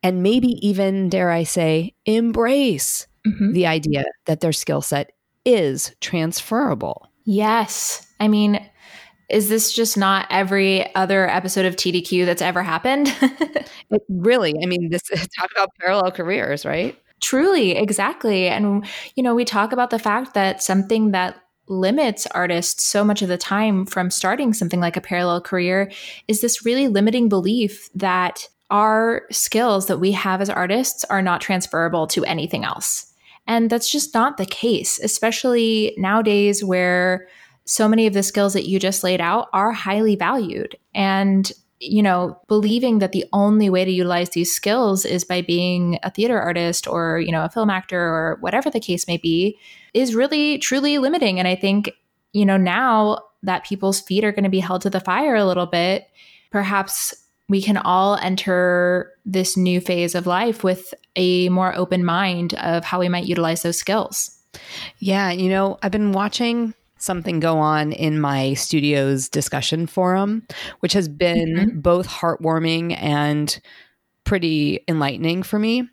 and 0.04 0.22
maybe 0.22 0.50
even, 0.68 1.08
dare 1.08 1.32
I 1.32 1.44
say, 1.44 1.96
embrace 2.06 3.08
mm-hmm. 3.26 3.54
the 3.54 3.68
idea 3.68 4.04
that 4.26 4.42
their 4.42 4.52
skill 4.52 4.82
set 4.82 5.14
is 5.46 5.96
transferable. 6.02 7.08
Yes. 7.24 8.06
I 8.20 8.28
mean, 8.28 8.60
is 9.34 9.50
this 9.50 9.74
just 9.74 9.98
not 9.98 10.28
every 10.30 10.94
other 10.96 11.28
episode 11.28 11.66
of 11.66 11.76
TDQ 11.76 12.26
that's 12.26 12.42
ever 12.42 12.62
happened? 12.62 13.08
it 13.90 14.04
really, 14.08 14.54
I 14.62 14.68
mean, 14.68 14.90
this 14.90 15.02
talk 15.40 15.50
about 15.56 15.70
parallel 15.80 16.12
careers, 16.12 16.66
right? 16.66 16.96
Truly, 17.20 17.72
exactly. 17.72 18.48
And, 18.48 18.86
you 19.16 19.24
know, 19.24 19.34
we 19.34 19.44
talk 19.44 19.72
about 19.72 19.90
the 19.90 19.98
fact 19.98 20.36
that 20.36 20.62
something 20.62 21.12
that 21.12 21.36
limits 21.68 22.28
artists 22.28 22.84
so 22.84 23.04
much 23.04 23.24
of 23.24 23.28
the 23.28 23.38
time 23.38 23.88
from 23.88 24.12
starting 24.12 24.54
something 24.54 24.80
like 24.80 24.98
a 24.98 25.02
parallel 25.02 25.42
career 25.42 25.92
is 26.28 26.42
this 26.42 26.64
really 26.64 26.88
limiting 26.88 27.28
belief 27.28 27.90
that 27.96 28.48
our 28.70 29.24
skills 29.32 29.88
that 29.88 30.00
we 30.00 30.12
have 30.12 30.42
as 30.42 30.50
artists 30.50 31.04
are 31.06 31.22
not 31.22 31.42
transferable 31.42 32.06
to 32.06 32.24
anything 32.26 32.64
else. 32.64 33.12
And 33.48 33.70
that's 33.70 33.90
just 33.90 34.14
not 34.14 34.38
the 34.38 34.46
case, 34.46 35.00
especially 35.00 35.96
nowadays 35.98 36.64
where 36.64 37.28
so 37.66 37.88
many 37.88 38.08
of 38.08 38.14
the 38.14 38.24
skills 38.24 38.54
that 38.54 38.68
you 38.68 38.80
just 38.80 39.04
laid 39.04 39.22
out 39.22 39.48
are 39.54 39.72
highly 39.72 40.16
valued. 40.16 40.76
And, 40.94 41.52
you 41.80 42.02
know, 42.02 42.38
believing 42.48 43.00
that 43.00 43.12
the 43.12 43.26
only 43.34 43.70
way 43.70 43.86
to 43.86 43.92
utilize 43.92 44.30
these 44.30 44.54
skills 44.54 45.06
is 45.06 45.24
by 45.24 45.42
being 45.42 46.00
a 46.04 46.12
theater 46.12 46.40
artist 46.40 46.88
or, 46.88 47.20
you 47.20 47.32
know, 47.32 47.44
a 47.44 47.50
film 47.50 47.70
actor 47.70 48.00
or 48.00 48.38
whatever 48.42 48.70
the 48.70 48.80
case 48.80 49.08
may 49.08 49.18
be 49.18 49.58
is 49.94 50.16
really 50.16 50.58
truly 50.58 50.98
limiting. 50.98 51.40
And 51.40 51.48
I 51.48 51.56
think, 51.56 51.92
you 52.34 52.46
know, 52.46 52.58
now 52.58 53.20
that 53.44 53.66
people's 53.66 54.02
feet 54.02 54.24
are 54.24 54.32
going 54.32 54.44
to 54.44 54.50
be 54.50 54.60
held 54.60 54.82
to 54.84 54.90
the 54.90 55.00
fire 55.00 55.36
a 55.36 55.46
little 55.46 55.66
bit, 55.66 56.08
perhaps 56.52 57.14
we 57.50 57.62
can 57.62 57.78
all 57.78 58.16
enter 58.16 59.12
this 59.26 59.58
new 59.58 59.82
phase 59.82 60.16
of 60.16 60.26
life 60.26 60.64
with 60.64 60.94
a 61.16 61.50
more 61.50 61.76
open 61.76 62.06
mind 62.06 62.54
of 62.56 62.84
how 62.84 63.00
we 63.00 63.10
might 63.10 63.26
utilize 63.26 63.62
those 63.62 63.78
skills. 63.78 64.40
Yeah, 65.00 65.32
you 65.32 65.50
know, 65.50 65.78
I've 65.84 65.92
been 65.92 66.14
watching 66.14 66.74
something 67.04 67.42
go 67.42 67.58
on 67.58 67.92
in 67.92 68.18
my 68.20 68.54
studio's 68.54 69.28
discussion 69.28 69.86
forum, 69.86 70.48
which 70.80 70.94
has 70.94 71.10
been 71.10 71.56
mm-hmm. 71.56 71.80
both 71.82 72.08
heartwarming 72.08 72.98
and 72.98 73.60
pretty 74.24 74.80
enlightening 74.88 75.44
for 75.44 75.60
me. 75.60 75.88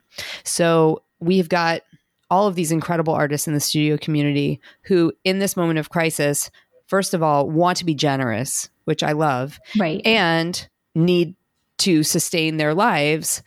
So 0.44 1.02
we've 1.18 1.48
got 1.48 1.82
all 2.30 2.46
of 2.46 2.54
these 2.54 2.70
incredible 2.70 3.12
artists 3.12 3.48
in 3.48 3.54
the 3.54 3.60
studio 3.60 3.98
community 3.98 4.60
who, 4.82 5.12
in 5.24 5.40
this 5.40 5.56
moment 5.56 5.80
of 5.80 5.90
crisis, 5.90 6.48
first 6.86 7.12
of 7.12 7.24
all, 7.24 7.50
want 7.50 7.78
to 7.78 7.84
be 7.84 7.94
generous, 7.94 8.70
which 8.84 9.02
I 9.02 9.10
love, 9.10 9.58
right, 9.80 10.00
and 10.04 10.68
need 10.94 11.34
to 11.78 12.04
sustain 12.04 12.56
their 12.56 12.72
lives 12.72 13.42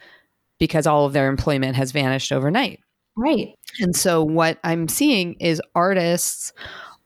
because 0.59 0.85
all 0.85 1.05
of 1.05 1.13
their 1.13 1.29
employment 1.29 1.77
has 1.77 1.93
vanished 1.93 2.33
overnight. 2.33 2.81
Right. 3.15 3.55
And 3.79 3.95
so 3.95 4.21
what 4.21 4.59
I'm 4.65 4.89
seeing 4.89 5.35
is 5.35 5.61
artists 5.75 6.51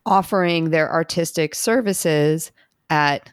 offering 0.07 0.69
their 0.69 0.91
artistic 0.91 1.53
services 1.53 2.51
at 2.89 3.31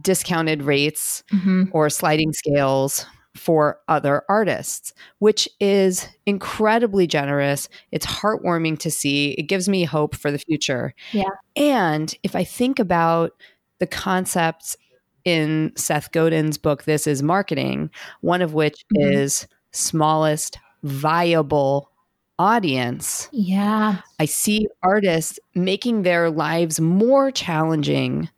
discounted 0.00 0.62
rates 0.62 1.22
mm-hmm. 1.32 1.64
or 1.72 1.90
sliding 1.90 2.32
scales 2.32 3.04
for 3.36 3.78
other 3.88 4.22
artists, 4.28 4.92
which 5.18 5.48
is 5.58 6.08
incredibly 6.26 7.06
generous. 7.06 7.68
It's 7.90 8.06
heartwarming 8.06 8.78
to 8.80 8.90
see. 8.90 9.32
It 9.32 9.44
gives 9.44 9.68
me 9.68 9.84
hope 9.84 10.14
for 10.14 10.30
the 10.30 10.38
future. 10.38 10.94
Yeah. 11.12 11.30
And 11.56 12.14
if 12.22 12.36
I 12.36 12.44
think 12.44 12.78
about 12.78 13.32
the 13.78 13.86
concepts 13.86 14.76
in 15.24 15.72
Seth 15.76 16.12
Godin's 16.12 16.58
book, 16.58 16.84
This 16.84 17.06
is 17.06 17.22
Marketing, 17.22 17.90
one 18.20 18.42
of 18.42 18.54
which 18.54 18.84
mm-hmm. 18.94 19.12
is 19.12 19.46
smallest 19.72 20.58
viable 20.82 21.91
audience. 22.38 23.28
Yeah. 23.32 23.98
I 24.18 24.24
see 24.24 24.68
artists 24.82 25.38
making 25.54 26.02
their 26.02 26.30
lives 26.30 26.80
more 26.80 27.30
challenging 27.30 28.28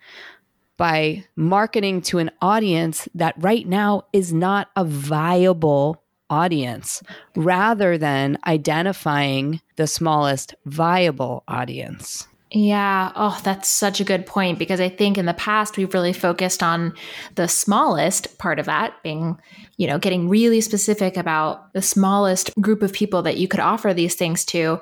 by 0.76 1.24
marketing 1.36 2.02
to 2.02 2.18
an 2.18 2.30
audience 2.40 3.08
that 3.14 3.34
right 3.38 3.66
now 3.66 4.04
is 4.12 4.32
not 4.32 4.68
a 4.76 4.84
viable 4.84 6.02
audience 6.28 7.02
rather 7.36 7.96
than 7.96 8.38
identifying 8.46 9.60
the 9.76 9.86
smallest 9.86 10.54
viable 10.66 11.44
audience. 11.46 12.26
Yeah. 12.54 13.11
Oh, 13.16 13.38
that's 13.42 13.68
such 13.68 14.00
a 14.00 14.04
good 14.04 14.26
point 14.26 14.61
because 14.61 14.80
I 14.80 14.88
think 14.88 15.18
in 15.18 15.26
the 15.26 15.34
past 15.34 15.76
we've 15.76 15.92
really 15.92 16.12
focused 16.12 16.62
on 16.62 16.94
the 17.34 17.49
smallest 17.49 18.38
part 18.38 18.61
of 18.61 18.66
that 18.66 19.02
being, 19.02 19.37
you 19.76 19.88
know, 19.88 19.99
getting 19.99 20.28
really 20.28 20.61
specific 20.61 21.16
about 21.16 21.73
the 21.73 21.82
smallest 21.82 22.54
group 22.61 22.82
of 22.82 22.92
people 22.92 23.23
that 23.23 23.38
you 23.38 23.49
could 23.49 23.58
offer 23.58 23.92
these 23.92 24.14
things 24.14 24.44
to. 24.46 24.80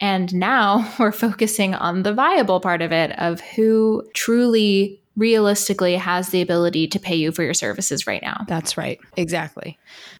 And 0.00 0.32
now 0.32 0.94
we're 0.98 1.10
focusing 1.10 1.74
on 1.74 2.04
the 2.04 2.14
viable 2.14 2.60
part 2.60 2.82
of 2.82 2.92
it 2.92 3.10
of 3.18 3.40
who 3.40 4.08
truly 4.14 5.02
realistically 5.16 5.96
has 5.96 6.28
the 6.28 6.40
ability 6.40 6.86
to 6.86 7.00
pay 7.00 7.16
you 7.16 7.32
for 7.32 7.42
your 7.42 7.54
services 7.54 8.06
right 8.06 8.22
now. 8.22 8.44
That's 8.46 8.76
right. 8.76 9.00
Exactly. 9.16 9.76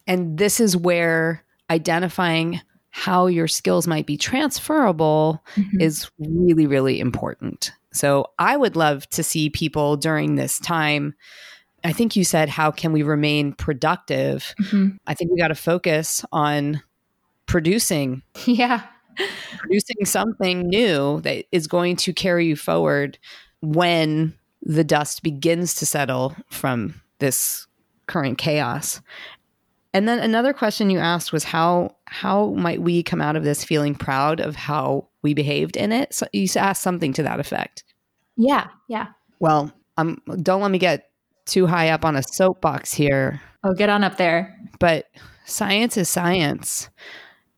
And 0.08 0.36
this 0.36 0.58
is 0.58 0.76
where 0.76 1.44
identifying 1.70 2.60
how 2.98 3.28
your 3.28 3.46
skills 3.46 3.86
might 3.86 4.06
be 4.06 4.16
transferable 4.16 5.40
mm-hmm. 5.54 5.80
is 5.80 6.10
really, 6.18 6.66
really 6.66 6.98
important. 6.98 7.70
So 7.92 8.26
I 8.40 8.56
would 8.56 8.74
love 8.74 9.08
to 9.10 9.22
see 9.22 9.50
people 9.50 9.96
during 9.96 10.34
this 10.34 10.58
time. 10.58 11.14
I 11.84 11.92
think 11.92 12.16
you 12.16 12.24
said, 12.24 12.48
how 12.48 12.72
can 12.72 12.90
we 12.90 13.04
remain 13.04 13.52
productive? 13.52 14.52
Mm-hmm. 14.60 14.96
I 15.06 15.14
think 15.14 15.30
we 15.30 15.38
got 15.38 15.48
to 15.48 15.54
focus 15.54 16.24
on 16.32 16.82
producing. 17.46 18.22
Yeah. 18.46 18.82
producing 19.58 20.04
something 20.04 20.68
new 20.68 21.20
that 21.22 21.44
is 21.50 21.66
going 21.66 21.96
to 21.96 22.12
carry 22.12 22.46
you 22.46 22.56
forward 22.56 23.18
when 23.60 24.34
the 24.62 24.84
dust 24.84 25.22
begins 25.22 25.74
to 25.76 25.86
settle 25.86 26.36
from 26.50 27.00
this 27.18 27.66
current 28.06 28.38
chaos. 28.38 29.00
And 29.98 30.06
then 30.06 30.20
another 30.20 30.52
question 30.52 30.90
you 30.90 31.00
asked 31.00 31.32
was 31.32 31.42
how 31.42 31.96
how 32.04 32.50
might 32.50 32.80
we 32.80 33.02
come 33.02 33.20
out 33.20 33.34
of 33.34 33.42
this 33.42 33.64
feeling 33.64 33.96
proud 33.96 34.38
of 34.38 34.54
how 34.54 35.08
we 35.22 35.34
behaved 35.34 35.76
in 35.76 35.90
it? 35.90 36.14
So 36.14 36.28
you 36.32 36.46
asked 36.54 36.82
something 36.84 37.12
to 37.14 37.24
that 37.24 37.40
effect. 37.40 37.82
Yeah, 38.36 38.68
yeah. 38.88 39.08
Well, 39.40 39.72
um, 39.96 40.22
don't 40.40 40.62
let 40.62 40.70
me 40.70 40.78
get 40.78 41.10
too 41.46 41.66
high 41.66 41.88
up 41.88 42.04
on 42.04 42.14
a 42.14 42.22
soapbox 42.22 42.94
here. 42.94 43.42
Oh, 43.64 43.74
get 43.74 43.88
on 43.88 44.04
up 44.04 44.18
there. 44.18 44.56
But 44.78 45.06
science 45.46 45.96
is 45.96 46.08
science, 46.08 46.90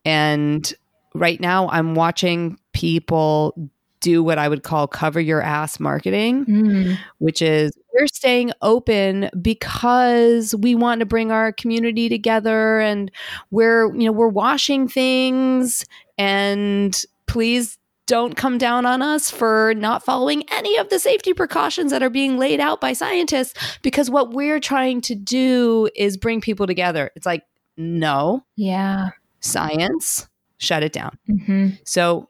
and 0.03 0.73
right 1.13 1.39
now 1.39 1.69
I'm 1.69 1.93
watching 1.93 2.57
people 2.73 3.53
do 4.01 4.21
what 4.23 4.37
I 4.37 4.49
would 4.49 4.63
call 4.63 4.87
cover 4.87 5.21
your 5.21 5.41
ass 5.41 5.79
marketing, 5.79 6.45
mm. 6.45 6.97
which 7.19 7.41
is 7.41 7.71
we're 7.93 8.07
staying 8.07 8.51
open 8.61 9.29
because 9.41 10.55
we 10.55 10.75
want 10.75 10.99
to 10.99 11.05
bring 11.05 11.31
our 11.31 11.51
community 11.51 12.09
together 12.09 12.79
and 12.79 13.11
we're, 13.51 13.93
you 13.95 14.05
know, 14.05 14.11
we're 14.11 14.27
washing 14.27 14.87
things 14.87 15.85
and 16.17 17.03
please 17.27 17.77
don't 18.07 18.35
come 18.35 18.57
down 18.57 18.85
on 18.85 19.01
us 19.01 19.29
for 19.29 19.73
not 19.77 20.03
following 20.03 20.43
any 20.51 20.77
of 20.77 20.89
the 20.89 20.99
safety 20.99 21.33
precautions 21.33 21.91
that 21.91 22.03
are 22.03 22.09
being 22.09 22.37
laid 22.37 22.59
out 22.59 22.81
by 22.81 22.91
scientists 22.91 23.53
because 23.83 24.09
what 24.09 24.31
we're 24.31 24.59
trying 24.59 24.99
to 24.99 25.15
do 25.15 25.87
is 25.95 26.17
bring 26.17 26.41
people 26.41 26.67
together. 26.67 27.11
It's 27.15 27.25
like, 27.25 27.43
no. 27.77 28.43
Yeah. 28.57 29.11
Science, 29.39 30.27
shut 30.57 30.83
it 30.83 30.91
down. 30.91 31.17
Mm-hmm. 31.29 31.69
So 31.85 32.27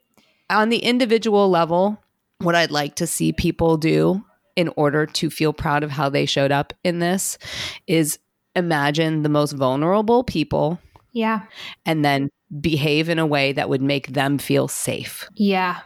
on 0.52 0.68
the 0.68 0.78
individual 0.78 1.50
level, 1.50 1.98
what 2.38 2.54
I'd 2.54 2.70
like 2.70 2.96
to 2.96 3.06
see 3.06 3.32
people 3.32 3.76
do 3.76 4.24
in 4.56 4.70
order 4.76 5.06
to 5.06 5.30
feel 5.30 5.52
proud 5.52 5.82
of 5.82 5.90
how 5.90 6.08
they 6.08 6.26
showed 6.26 6.52
up 6.52 6.72
in 6.84 6.98
this 6.98 7.38
is 7.86 8.18
imagine 8.54 9.22
the 9.22 9.28
most 9.28 9.52
vulnerable 9.52 10.24
people. 10.24 10.78
Yeah. 11.12 11.42
And 11.86 12.04
then 12.04 12.28
behave 12.60 13.08
in 13.08 13.18
a 13.18 13.26
way 13.26 13.52
that 13.52 13.68
would 13.68 13.82
make 13.82 14.08
them 14.08 14.38
feel 14.38 14.68
safe. 14.68 15.28
Yeah. 15.34 15.80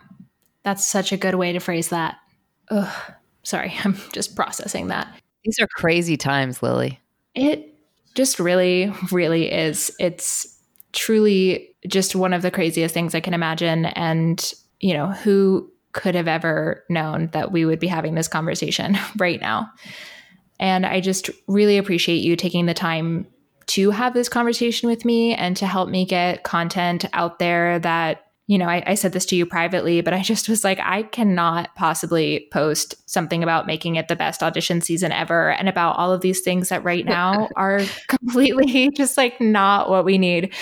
That's 0.65 0.85
such 0.85 1.13
a 1.13 1.17
good 1.17 1.37
way 1.37 1.53
to 1.53 1.61
phrase 1.61 1.89
that. 1.91 2.17
Ugh. 2.71 3.13
Sorry, 3.43 3.73
I'm 3.85 3.97
just 4.13 4.35
processing 4.35 4.89
that. 4.89 5.09
These 5.45 5.61
are 5.61 5.69
crazy 5.69 6.17
times, 6.17 6.63
Lili. 6.63 7.01
It 7.35 7.73
just 8.15 8.41
really, 8.41 8.93
really 9.13 9.51
is. 9.53 9.95
It's 10.01 10.56
truly 10.97 11.69
just 11.87 12.17
one 12.17 12.33
of 12.33 12.43
the 12.43 12.51
craziest 12.51 12.93
things 12.93 13.15
I 13.15 13.21
can 13.21 13.35
imagine. 13.35 13.87
And, 13.87 14.53
you 14.81 14.95
know, 14.95 15.13
who 15.13 15.71
could 15.93 16.15
have 16.15 16.27
ever 16.27 16.85
known 16.91 17.29
that 17.33 17.53
we 17.53 17.65
would 17.65 17.79
be 17.79 17.87
having 17.87 18.15
this 18.15 18.29
conversation 18.29 18.99
right 19.17 19.41
now? 19.41 19.71
And 20.59 20.85
I 20.85 21.01
just 21.01 21.31
really 21.47 21.77
appreciate 21.77 22.23
you 22.23 22.35
taking 22.35 22.67
the 22.67 22.75
time 22.75 23.27
to 23.67 23.91
have 23.91 24.15
this 24.15 24.29
conversation 24.29 24.89
with 24.89 25.05
me 25.05 25.35
and 25.35 25.57
to 25.57 25.67
help 25.67 25.89
me 25.89 26.07
get 26.07 26.45
content 26.45 27.05
out 27.13 27.39
there 27.39 27.79
that 27.81 28.26
you 28.47 28.59
know, 28.59 28.67
I, 28.67 28.83
I, 28.87 28.95
said 28.95 29.13
this 29.13 29.27
to 29.27 29.37
you 29.37 29.45
privately, 29.45 30.01
but 30.03 30.15
I 30.15 30.23
just 30.23 30.49
was 30.49 30.63
like, 30.63 30.79
I 30.81 31.03
cannot 31.03 31.75
possibly 31.75 32.47
post 32.53 32.95
something 33.11 33.43
about 33.43 33.67
making 33.67 33.97
it 33.97 34.07
the 34.07 34.15
best 34.15 34.43
audition 34.43 34.81
season 34.81 35.11
ever 35.11 35.51
and 35.51 35.69
about 35.69 35.97
all 35.97 36.13
of 36.13 36.21
these 36.21 36.43
things 36.43 36.69
that 36.69 36.85
right 36.85 37.05
now 37.05 37.49
are 37.57 37.81
completely 38.07 38.91
just 38.97 39.17
like 39.17 39.41
not 39.41 39.91
what 39.91 40.05
we 40.05 40.17
need. 40.17 40.55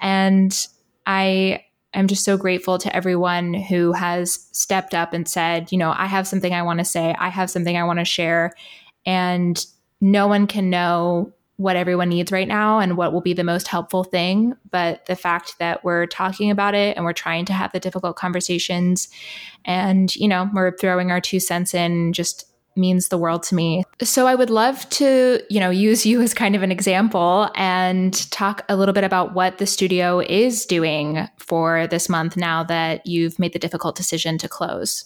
And 0.00 0.54
I 1.06 1.64
I'm 1.92 2.06
just 2.06 2.24
so 2.24 2.36
grateful 2.36 2.78
to 2.78 2.94
everyone 2.94 3.52
who 3.52 3.92
has 3.92 4.46
stepped 4.52 4.94
up 4.94 5.12
and 5.12 5.26
said, 5.26 5.72
you 5.72 5.78
know, 5.78 5.92
I 5.96 6.06
have 6.06 6.28
something 6.28 6.54
I 6.54 6.62
want 6.62 6.78
to 6.78 6.84
say, 6.84 7.16
I 7.18 7.30
have 7.30 7.50
something 7.50 7.76
I 7.76 7.82
want 7.82 7.98
to 7.98 8.04
share. 8.04 8.54
And 9.04 9.64
no 10.00 10.28
one 10.28 10.46
can 10.46 10.70
know 10.70 11.32
what 11.60 11.76
everyone 11.76 12.08
needs 12.08 12.32
right 12.32 12.48
now 12.48 12.78
and 12.78 12.96
what 12.96 13.12
will 13.12 13.20
be 13.20 13.34
the 13.34 13.44
most 13.44 13.68
helpful 13.68 14.02
thing. 14.02 14.54
But 14.70 15.04
the 15.04 15.14
fact 15.14 15.58
that 15.58 15.84
we're 15.84 16.06
talking 16.06 16.50
about 16.50 16.74
it 16.74 16.96
and 16.96 17.04
we're 17.04 17.12
trying 17.12 17.44
to 17.44 17.52
have 17.52 17.70
the 17.72 17.78
difficult 17.78 18.16
conversations 18.16 19.10
and, 19.66 20.16
you 20.16 20.26
know, 20.26 20.48
we're 20.54 20.74
throwing 20.78 21.10
our 21.10 21.20
two 21.20 21.38
cents 21.38 21.74
in 21.74 22.14
just 22.14 22.46
means 22.76 23.08
the 23.08 23.18
world 23.18 23.42
to 23.42 23.54
me. 23.54 23.84
So 24.00 24.26
I 24.26 24.34
would 24.34 24.48
love 24.48 24.88
to, 24.88 25.42
you 25.50 25.60
know, 25.60 25.68
use 25.68 26.06
you 26.06 26.22
as 26.22 26.32
kind 26.32 26.56
of 26.56 26.62
an 26.62 26.72
example 26.72 27.50
and 27.54 28.14
talk 28.30 28.64
a 28.70 28.76
little 28.76 28.94
bit 28.94 29.04
about 29.04 29.34
what 29.34 29.58
the 29.58 29.66
studio 29.66 30.20
is 30.20 30.64
doing 30.64 31.28
for 31.36 31.86
this 31.88 32.08
month 32.08 32.38
now 32.38 32.64
that 32.64 33.06
you've 33.06 33.38
made 33.38 33.52
the 33.52 33.58
difficult 33.58 33.96
decision 33.96 34.38
to 34.38 34.48
close. 34.48 35.04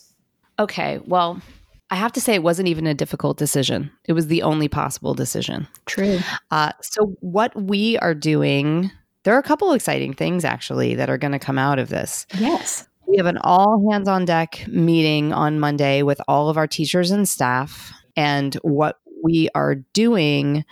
Okay. 0.60 1.00
Well, 1.04 1.42
I 1.90 1.96
have 1.96 2.12
to 2.12 2.20
say, 2.20 2.34
it 2.34 2.42
wasn't 2.42 2.68
even 2.68 2.86
a 2.86 2.94
difficult 2.94 3.36
decision. 3.36 3.90
It 4.06 4.14
was 4.14 4.26
the 4.26 4.42
only 4.42 4.68
possible 4.68 5.14
decision. 5.14 5.68
True. 5.86 6.18
Uh, 6.50 6.72
so, 6.80 7.14
what 7.20 7.54
we 7.60 7.98
are 7.98 8.14
doing, 8.14 8.90
there 9.24 9.34
are 9.34 9.38
a 9.38 9.44
couple 9.44 9.72
exciting 9.72 10.14
things 10.14 10.44
actually 10.44 10.94
that 10.94 11.10
are 11.10 11.18
going 11.18 11.32
to 11.32 11.38
come 11.38 11.58
out 11.58 11.78
of 11.78 11.90
this. 11.90 12.26
Yes. 12.38 12.86
We 13.06 13.18
have 13.18 13.26
an 13.26 13.38
all 13.38 13.86
hands 13.90 14.08
on 14.08 14.24
deck 14.24 14.66
meeting 14.66 15.32
on 15.32 15.60
Monday 15.60 16.02
with 16.02 16.20
all 16.26 16.48
of 16.48 16.56
our 16.56 16.66
teachers 16.66 17.10
and 17.10 17.28
staff. 17.28 17.92
And 18.16 18.54
what 18.62 18.98
we 19.22 19.48
are 19.54 19.74
doing 19.74 20.64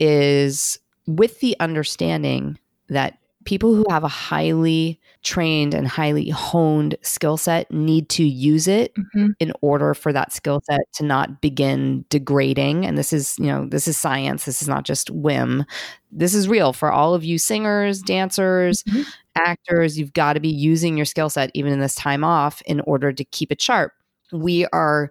is 0.00 0.78
with 1.06 1.40
the 1.40 1.56
understanding 1.60 2.58
that 2.88 3.18
people 3.44 3.74
who 3.74 3.84
have 3.88 4.04
a 4.04 4.08
highly 4.08 5.00
trained 5.22 5.74
and 5.74 5.86
highly 5.86 6.30
honed 6.30 6.96
skill 7.02 7.36
set 7.36 7.70
need 7.70 8.08
to 8.08 8.24
use 8.24 8.68
it 8.68 8.94
mm-hmm. 8.94 9.28
in 9.40 9.52
order 9.60 9.94
for 9.94 10.12
that 10.12 10.32
skill 10.32 10.60
set 10.68 10.80
to 10.94 11.04
not 11.04 11.40
begin 11.40 12.04
degrading. 12.08 12.84
And 12.84 12.98
this 12.98 13.12
is 13.12 13.38
you 13.38 13.46
know 13.46 13.66
this 13.66 13.88
is 13.88 13.96
science. 13.96 14.44
This 14.44 14.62
is 14.62 14.68
not 14.68 14.84
just 14.84 15.10
whim. 15.10 15.64
This 16.10 16.34
is 16.34 16.48
real 16.48 16.72
for 16.72 16.92
all 16.92 17.14
of 17.14 17.24
you 17.24 17.38
singers 17.38 18.02
dancers 18.02 18.82
mm-hmm. 18.84 19.02
actors. 19.36 19.98
You've 19.98 20.12
got 20.12 20.34
to 20.34 20.40
be 20.40 20.48
using 20.48 20.96
your 20.96 21.06
skill 21.06 21.30
set 21.30 21.50
even 21.54 21.72
in 21.72 21.80
this 21.80 21.94
time 21.94 22.24
off 22.24 22.62
in 22.66 22.80
order 22.80 23.12
to 23.12 23.24
keep 23.24 23.52
it 23.52 23.62
sharp. 23.62 23.92
We 24.32 24.66
are 24.66 25.10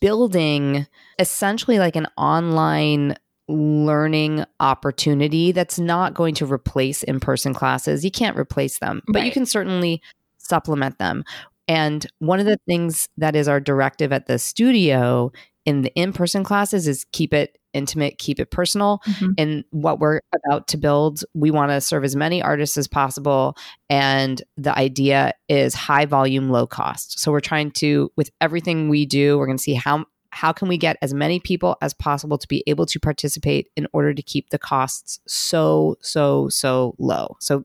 building 0.00 0.86
essentially 1.18 1.78
like 1.78 1.96
an 1.96 2.06
online 2.16 3.16
learning 3.50 4.44
opportunity 4.60 5.52
that's 5.52 5.78
not 5.78 6.14
going 6.14 6.34
to 6.36 6.46
replace 6.46 7.02
in 7.02 7.20
person 7.20 7.52
classes. 7.52 8.04
You 8.04 8.10
can't 8.10 8.36
replace 8.36 8.78
them, 8.78 9.02
but 9.06 9.16
right. 9.16 9.26
you 9.26 9.32
can 9.32 9.46
certainly 9.46 10.02
supplement 10.38 10.98
them. 10.98 11.24
And 11.68 12.06
one 12.18 12.40
of 12.40 12.46
the 12.46 12.58
things 12.66 13.08
that 13.16 13.36
is 13.36 13.48
our 13.48 13.60
directive 13.60 14.12
at 14.12 14.26
the 14.26 14.38
studio 14.38 15.30
in 15.66 15.82
the 15.82 15.94
in 15.94 16.12
person 16.12 16.42
classes 16.42 16.88
is 16.88 17.06
keep 17.12 17.34
it 17.34 17.58
intimate, 17.72 18.18
keep 18.18 18.40
it 18.40 18.50
personal. 18.50 19.00
Mm-hmm. 19.06 19.26
And 19.38 19.64
what 19.70 20.00
we're 20.00 20.20
about 20.34 20.66
to 20.68 20.76
build, 20.76 21.22
we 21.34 21.50
want 21.50 21.70
to 21.70 21.80
serve 21.80 22.02
as 22.02 22.16
many 22.16 22.42
artists 22.42 22.76
as 22.76 22.88
possible. 22.88 23.56
And 23.88 24.42
the 24.56 24.76
idea 24.76 25.32
is 25.48 25.74
high 25.74 26.06
volume, 26.06 26.50
low 26.50 26.66
cost. 26.66 27.20
So 27.20 27.30
we're 27.30 27.40
trying 27.40 27.70
to, 27.72 28.10
with 28.16 28.30
everything 28.40 28.88
we 28.88 29.06
do, 29.06 29.38
we're 29.38 29.46
going 29.46 29.58
to 29.58 29.62
see 29.62 29.74
how 29.74 30.06
how 30.30 30.52
can 30.52 30.68
we 30.68 30.78
get 30.78 30.96
as 31.02 31.12
many 31.12 31.40
people 31.40 31.76
as 31.82 31.92
possible 31.92 32.38
to 32.38 32.48
be 32.48 32.62
able 32.66 32.86
to 32.86 33.00
participate 33.00 33.68
in 33.76 33.86
order 33.92 34.14
to 34.14 34.22
keep 34.22 34.50
the 34.50 34.58
costs 34.58 35.20
so 35.26 35.96
so 36.00 36.48
so 36.48 36.94
low? 36.98 37.36
So 37.40 37.64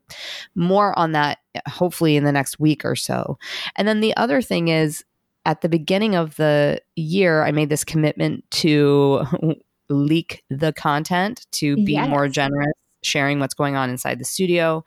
more 0.55 0.97
on 0.97 1.11
that 1.13 1.39
hopefully 1.67 2.15
in 2.15 2.23
the 2.23 2.31
next 2.31 2.59
week 2.59 2.83
or 2.83 2.95
so. 2.95 3.37
And 3.75 3.87
then 3.87 4.01
the 4.01 4.15
other 4.17 4.41
thing 4.41 4.67
is 4.67 5.03
at 5.45 5.61
the 5.61 5.69
beginning 5.69 6.15
of 6.15 6.35
the 6.37 6.81
year 6.95 7.43
i 7.43 7.51
made 7.51 7.69
this 7.69 7.83
commitment 7.83 8.43
to 8.49 9.23
leak 9.89 10.43
the 10.49 10.73
content 10.73 11.45
to 11.51 11.75
be 11.75 11.93
yes. 11.93 12.09
more 12.09 12.27
generous 12.27 12.73
sharing 13.03 13.39
what's 13.39 13.53
going 13.53 13.75
on 13.75 13.89
inside 13.89 14.19
the 14.19 14.25
studio. 14.25 14.83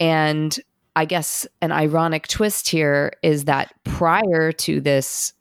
And 0.00 0.58
i 0.96 1.04
guess 1.04 1.46
an 1.60 1.70
ironic 1.70 2.26
twist 2.28 2.68
here 2.68 3.12
is 3.22 3.44
that 3.44 3.72
prior 3.84 4.52
to 4.52 4.80
this 4.80 5.34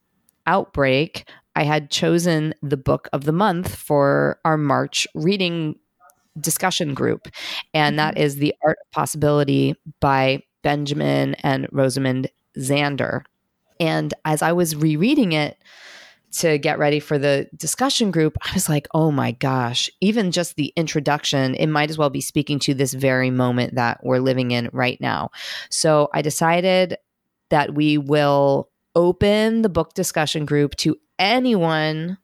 outbreak, 0.48 1.30
I 1.56 1.64
had 1.64 1.92
chosen 1.92 2.54
the 2.62 2.78
book 2.78 3.10
of 3.14 3.26
the 3.26 3.32
month 3.32 3.76
for 3.76 4.40
our 4.46 4.58
March 4.58 5.08
reading 5.14 5.76
discussion 6.40 6.94
group. 6.94 7.28
And 7.74 7.98
that 8.00 8.16
mm-hmm. 8.16 8.40
The 8.40 8.56
Art 8.64 8.78
of 8.86 8.92
Possibility 8.92 9.76
by 10.00 10.44
Benjamin 10.64 11.36
and 11.36 11.68
Rosamund 11.72 12.30
Zander. 12.58 13.24
And 13.80 14.14
as 14.26 14.42
I 14.42 14.52
was 14.54 14.76
rereading 14.76 15.32
it 15.32 15.58
to 16.34 16.58
get 16.58 16.78
ready 16.78 17.00
for 17.00 17.18
the 17.18 17.48
discussion 17.56 18.12
group, 18.12 18.38
I 18.44 18.54
was 18.54 18.68
like, 18.68 18.88
oh 18.94 19.12
my 19.12 19.32
gosh, 19.32 19.90
even 20.02 20.32
just 20.32 20.56
the 20.56 20.74
introduction, 20.76 21.56
it 21.56 21.68
might 21.68 21.90
as 21.90 21.98
well 21.98 22.10
be 22.10 22.22
speaking 22.22 22.60
to 22.60 22.74
this 22.74 22.94
very 22.94 23.32
moment 23.32 23.76
that 23.76 24.00
we're 24.04 24.20
living 24.20 24.52
in 24.52 24.70
right 24.74 25.00
now. 25.00 25.30
So 25.70 26.10
I 26.14 26.22
decided 26.22 26.98
that 27.50 27.74
we 27.74 27.98
will 27.98 28.70
open 28.98 29.62
the 29.62 29.70
book 29.70 29.94
discussion 29.94 30.44
group 30.44 30.76
to 30.76 30.98
anyone, 31.20 32.18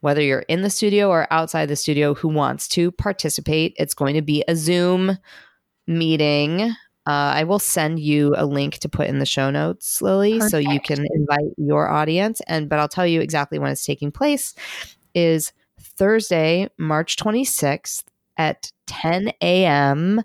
whether 0.00 0.20
you're 0.20 0.40
in 0.40 0.60
the 0.60 0.70
studio 0.70 1.08
or 1.08 1.26
outside 1.32 1.66
the 1.66 1.74
studio, 1.74 2.14
who 2.14 2.28
wants 2.28 2.68
to 2.68 2.92
participate. 2.92 3.74
It's 3.78 3.94
going 3.94 4.14
to 4.14 4.22
be 4.22 4.44
a 4.46 4.54
Zoom 4.54 5.16
meeting. 5.86 6.60
Uh, 7.06 7.32
I 7.34 7.44
will 7.44 7.58
send 7.58 7.98
you 7.98 8.34
a 8.36 8.44
link 8.44 8.78
to 8.80 8.88
put 8.88 9.08
in 9.08 9.18
the 9.18 9.26
show 9.26 9.50
notes, 9.50 10.02
Lili, 10.02 10.34
Perfect. 10.34 10.50
so 10.50 10.58
you 10.58 10.78
can 10.78 11.06
invite 11.14 11.54
your 11.56 11.88
audience. 11.88 12.42
And 12.46 12.68
but 12.68 12.78
I'll 12.78 12.86
tell 12.86 13.06
you 13.06 13.22
exactly 13.22 13.58
when 13.58 13.72
it's 13.72 13.84
taking 13.84 14.12
place. 14.12 14.54
Is 15.14 15.52
Thursday, 15.80 16.68
March 16.78 17.16
26th 17.16 18.04
at 18.36 18.70
10 18.86 19.32
a.m. 19.40 20.20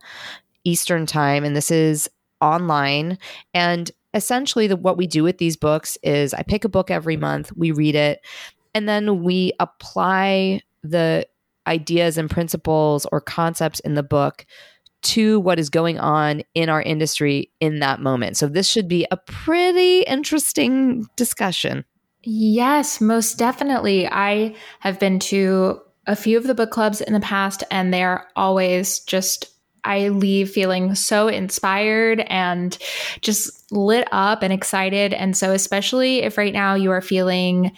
Eastern 0.66 1.06
time, 1.06 1.46
and 1.46 1.56
this 1.56 1.72
is 1.72 2.10
online. 2.42 3.18
And 3.54 3.90
essentially 4.16 4.66
the, 4.66 4.78
what 4.78 4.98
we 4.98 5.06
do 5.06 5.24
with 5.24 5.38
these 5.38 5.58
books 5.58 5.98
is 6.02 6.34
I 6.34 6.42
pick 6.42 6.64
a 6.64 6.70
book 6.70 6.90
every 6.90 7.18
month, 7.18 7.52
we 7.56 7.72
read 7.72 7.96
it, 7.96 8.26
and 8.74 8.90
then 8.90 9.22
we 9.22 9.52
apply 9.60 10.62
the 10.84 11.28
ideas 11.68 12.18
and 12.18 12.30
principles 12.30 13.06
or 13.12 13.20
concepts 13.20 13.80
in 13.82 13.96
the 13.96 14.04
book 14.04 14.46
to 15.02 15.40
what 15.42 15.60
is 15.60 15.70
going 15.70 16.00
on 16.00 16.42
in 16.56 16.70
our 16.70 16.82
industry 16.82 17.52
in 17.60 17.80
that 17.80 18.02
moment. 18.02 18.38
So 18.38 18.48
this 18.48 18.68
should 18.68 18.88
be 18.88 19.06
a 19.12 19.18
pretty 19.18 20.02
interesting 20.02 21.08
discussion. 21.16 21.86
Yes, 22.24 23.00
most 23.00 23.38
definitely. 23.38 24.08
I 24.08 24.56
have 24.80 25.00
been 25.00 25.20
to 25.20 25.82
a 26.08 26.16
few 26.16 26.38
of 26.38 26.48
the 26.48 26.56
book 26.56 26.72
clubs 26.72 27.02
in 27.02 27.14
the 27.14 27.20
past, 27.20 27.64
and 27.70 27.94
they're 27.94 28.28
always 28.36 29.00
just 29.02 29.52
I 29.86 30.10
leave 30.10 30.50
feeling 30.50 30.96
so 30.96 31.28
inspired 31.28 32.22
and 32.22 32.78
just 33.22 33.65
lit 33.76 34.08
up 34.12 34.42
and 34.42 34.52
excited. 34.54 35.14
And 35.14 35.36
so, 35.36 35.52
especially 35.52 36.24
if 36.24 36.38
right 36.38 36.54
now 36.54 36.76
you 36.76 36.92
are 36.92 37.02
feeling 37.02 37.72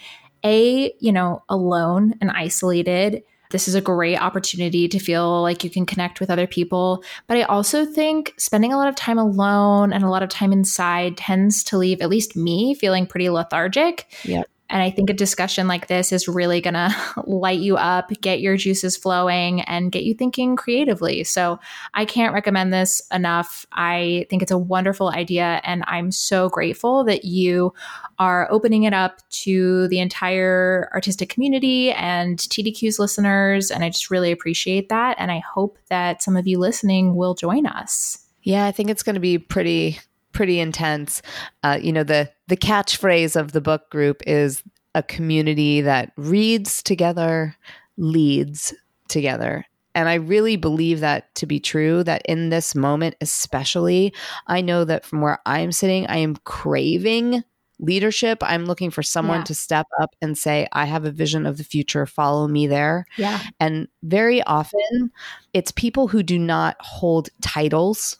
a, 0.44 0.92
you 1.00 1.12
know, 1.12 1.42
alone 1.48 2.14
and 2.20 2.30
isolated, 2.30 3.22
this 3.50 3.66
is 3.66 3.74
a 3.74 3.80
great 3.80 4.18
opportunity 4.18 4.88
to 4.88 4.98
feel 4.98 5.42
like 5.42 5.64
you 5.64 5.70
can 5.70 5.86
connect 5.86 6.20
with 6.20 6.30
other 6.30 6.46
people. 6.46 7.02
But 7.26 7.38
I 7.38 7.42
also 7.42 7.84
think 7.86 8.34
spending 8.36 8.72
a 8.72 8.76
lot 8.76 8.88
of 8.88 8.94
time 8.94 9.18
alone 9.18 9.92
and 9.92 10.04
a 10.04 10.10
lot 10.10 10.22
of 10.22 10.28
time 10.28 10.52
inside 10.52 11.16
tends 11.16 11.64
to 11.64 11.78
leave 11.78 12.00
at 12.00 12.10
least 12.10 12.36
me 12.36 12.74
feeling 12.74 13.06
pretty 13.06 13.30
lethargic. 13.30 14.06
Yeah. 14.24 14.42
And 14.70 14.82
I 14.82 14.90
think 14.90 15.08
a 15.08 15.14
discussion 15.14 15.66
like 15.66 15.86
this 15.86 16.12
is 16.12 16.28
really 16.28 16.60
going 16.60 16.74
to 16.74 16.94
light 17.26 17.60
you 17.60 17.76
up, 17.76 18.10
get 18.20 18.40
your 18.40 18.56
juices 18.56 18.96
flowing, 18.96 19.62
and 19.62 19.92
get 19.92 20.04
you 20.04 20.14
thinking 20.14 20.56
creatively. 20.56 21.24
So 21.24 21.58
I 21.94 22.04
can't 22.04 22.34
recommend 22.34 22.72
this 22.72 23.02
enough. 23.12 23.66
I 23.72 24.26
think 24.30 24.42
it's 24.42 24.52
a 24.52 24.58
wonderful 24.58 25.10
idea. 25.10 25.60
And 25.64 25.84
I'm 25.86 26.10
so 26.10 26.48
grateful 26.48 27.04
that 27.04 27.24
you 27.24 27.72
are 28.18 28.48
opening 28.50 28.82
it 28.82 28.92
up 28.92 29.20
to 29.30 29.88
the 29.88 30.00
entire 30.00 30.90
artistic 30.92 31.28
community 31.28 31.92
and 31.92 32.38
TDQ's 32.38 32.98
listeners. 32.98 33.70
And 33.70 33.84
I 33.84 33.90
just 33.90 34.10
really 34.10 34.32
appreciate 34.32 34.88
that. 34.88 35.16
And 35.18 35.30
I 35.30 35.38
hope 35.38 35.78
that 35.88 36.22
some 36.22 36.36
of 36.36 36.46
you 36.46 36.58
listening 36.58 37.14
will 37.14 37.34
join 37.34 37.66
us. 37.66 38.18
Yeah, 38.42 38.66
I 38.66 38.72
think 38.72 38.88
it's 38.88 39.02
going 39.02 39.14
to 39.14 39.20
be 39.20 39.38
pretty 39.38 39.98
pretty 40.32 40.60
intense. 40.60 41.22
Uh, 41.62 41.78
you 41.80 41.92
know, 41.92 42.04
the 42.04 42.30
the 42.48 42.56
catchphrase 42.56 43.38
of 43.38 43.52
the 43.52 43.60
book 43.60 43.90
group 43.90 44.22
is 44.26 44.62
a 44.94 45.02
community 45.02 45.80
that 45.80 46.12
reads 46.16 46.82
together, 46.82 47.56
leads 47.96 48.74
together. 49.08 49.64
And 49.94 50.08
I 50.08 50.14
really 50.14 50.56
believe 50.56 51.00
that 51.00 51.34
to 51.36 51.46
be 51.46 51.58
true, 51.58 52.04
that 52.04 52.22
in 52.26 52.50
this 52.50 52.74
moment, 52.74 53.16
especially, 53.20 54.14
I 54.46 54.60
know 54.60 54.84
that 54.84 55.04
from 55.04 55.20
where 55.20 55.40
I'm 55.44 55.72
sitting, 55.72 56.06
I 56.06 56.18
am 56.18 56.36
craving 56.44 57.42
leadership. 57.80 58.38
I'm 58.42 58.66
looking 58.66 58.90
for 58.90 59.02
someone 59.02 59.40
yeah. 59.40 59.44
to 59.44 59.54
step 59.54 59.86
up 60.00 60.14
and 60.20 60.36
say, 60.36 60.68
I 60.72 60.84
have 60.84 61.04
a 61.04 61.10
vision 61.10 61.46
of 61.46 61.58
the 61.58 61.64
future, 61.64 62.06
follow 62.06 62.48
me 62.48 62.66
there. 62.66 63.06
Yeah. 63.16 63.40
And 63.60 63.88
very 64.02 64.42
often, 64.44 65.10
it's 65.52 65.72
people 65.72 66.08
who 66.08 66.22
do 66.22 66.38
not 66.38 66.76
hold 66.80 67.28
titles 67.40 68.18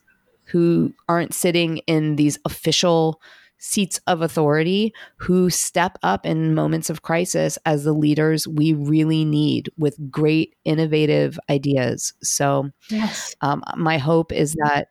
who 0.48 0.92
aren't 1.08 1.34
sitting 1.34 1.78
in 1.86 2.16
these 2.16 2.38
official 2.44 3.20
seats 3.58 4.00
of 4.06 4.22
authority 4.22 4.94
who 5.16 5.50
step 5.50 5.98
up 6.02 6.24
in 6.24 6.54
moments 6.54 6.90
of 6.90 7.02
crisis 7.02 7.58
as 7.66 7.84
the 7.84 7.92
leaders 7.92 8.46
we 8.46 8.72
really 8.72 9.24
need 9.24 9.68
with 9.76 9.96
great 10.10 10.54
innovative 10.64 11.38
ideas. 11.50 12.14
So, 12.22 12.70
yes. 12.88 13.34
um, 13.40 13.62
my 13.76 13.98
hope 13.98 14.32
is 14.32 14.54
that 14.54 14.88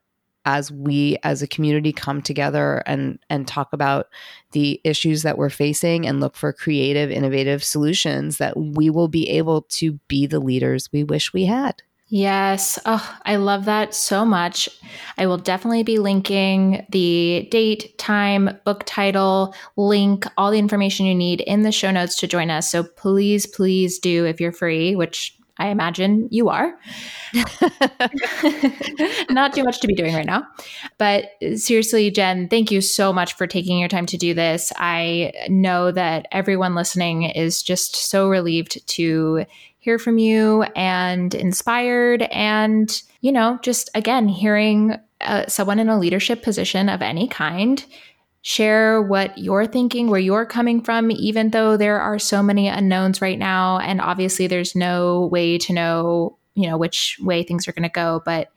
as 0.48 0.72
we 0.72 1.17
as 1.24 1.41
a 1.41 1.48
community 1.48 1.91
come 1.91 2.22
together 2.22 2.82
and 2.86 3.20
and 3.30 3.48
talk 3.48 3.74
about 3.74 4.08
the 4.54 4.80
issues 4.86 5.24
that 5.24 5.38
we're 5.38 5.50
facing 5.50 6.08
and 6.08 6.22
look 6.22 6.38
for 6.38 6.54
creative 6.54 7.12
innovative 7.12 7.62
solutions 7.62 8.38
that 8.38 8.56
we 8.56 8.89
will 8.89 9.10
be 9.10 9.28
able 9.30 9.63
to 9.63 9.93
be 10.08 10.26
the 10.26 10.39
leaders 10.39 10.89
we 10.93 11.04
wish 11.04 11.34
we 11.34 11.43
had 11.43 11.84
Yes. 12.10 12.80
Oh, 12.86 13.17
I 13.26 13.36
love 13.36 13.65
that 13.65 13.93
so 13.93 14.24
much. 14.24 14.70
I 15.17 15.28
will 15.28 15.38
definitely 15.38 15.84
be 15.84 16.00
linking 16.00 16.86
the 16.89 17.48
date, 17.52 17.98
time, 17.98 18.58
book 18.63 18.84
title, 18.86 19.54
link, 19.76 20.26
all 20.38 20.50
the 20.52 20.60
information 20.60 21.06
you 21.06 21.13
need 21.13 21.41
in 21.41 21.63
the 21.63 21.72
show 21.72 21.91
notes 21.91 22.15
to 22.17 22.28
join 22.28 22.50
us. 22.50 22.72
So 22.72 22.84
please, 22.84 23.46
please 23.46 24.00
do 24.00 24.26
if 24.26 24.39
you're 24.39 24.54
free, 24.54 24.96
which 24.96 25.38
I 25.60 25.67
imagine 25.67 26.30
you 26.32 26.48
are. 26.50 26.78
Not 29.30 29.54
too 29.54 29.63
much 29.63 29.82
to 29.82 29.88
be 29.88 29.96
doing 29.96 30.13
right 30.13 30.26
now. 30.26 30.48
But 30.98 31.26
seriously, 31.56 32.10
Jen, 32.12 32.48
thank 32.48 32.72
you 32.72 32.80
so 32.80 33.12
much 33.12 33.34
for 33.34 33.48
taking 33.48 33.80
your 33.80 33.89
time 33.89 34.06
to 34.06 34.17
do 34.17 34.34
this. 34.34 34.72
I 34.78 35.34
know 35.50 35.91
that 35.91 36.28
everyone 36.32 36.76
listening 36.76 37.24
is 37.24 37.63
just 37.63 37.96
so 37.96 38.30
relieved 38.30 38.88
to 38.89 39.46
hear 39.88 39.97
from 39.97 40.17
you 40.17 40.63
and 40.76 41.34
inspired 41.34 42.23
and 42.23 43.02
you 43.21 43.32
know 43.32 43.58
just 43.62 43.89
again 43.95 44.28
hearing 44.28 44.97
uh, 45.21 45.45
someone 45.47 45.80
in 45.80 45.88
a 45.88 45.97
leadership 45.97 46.43
position 46.43 46.89
of 46.89 47.02
any 47.02 47.26
kind 47.26 47.86
share 48.41 49.02
what 49.02 49.38
you're 49.38 49.65
thinking 49.65 50.10
where 50.10 50.19
you're 50.19 50.45
coming 50.45 50.82
from 50.82 51.10
even 51.10 51.52
though 51.52 51.78
there 51.78 52.02
are 52.02 52.19
so 52.19 52.43
many 52.43 52.67
unknowns 52.67 53.21
right 53.21 53.39
now. 53.39 53.80
And 53.80 54.02
obviously 54.02 54.47
there's 54.47 54.76
no 54.76 55.28
way 55.28 55.58
to 55.60 55.71
know 55.71 56.38
you 56.54 56.69
know 56.69 56.78
which 56.78 57.17
way 57.21 57.43
things 57.43 57.65
are 57.65 57.71
going 57.71 57.84
to 57.84 57.89
go. 57.89 58.21
But 58.26 58.50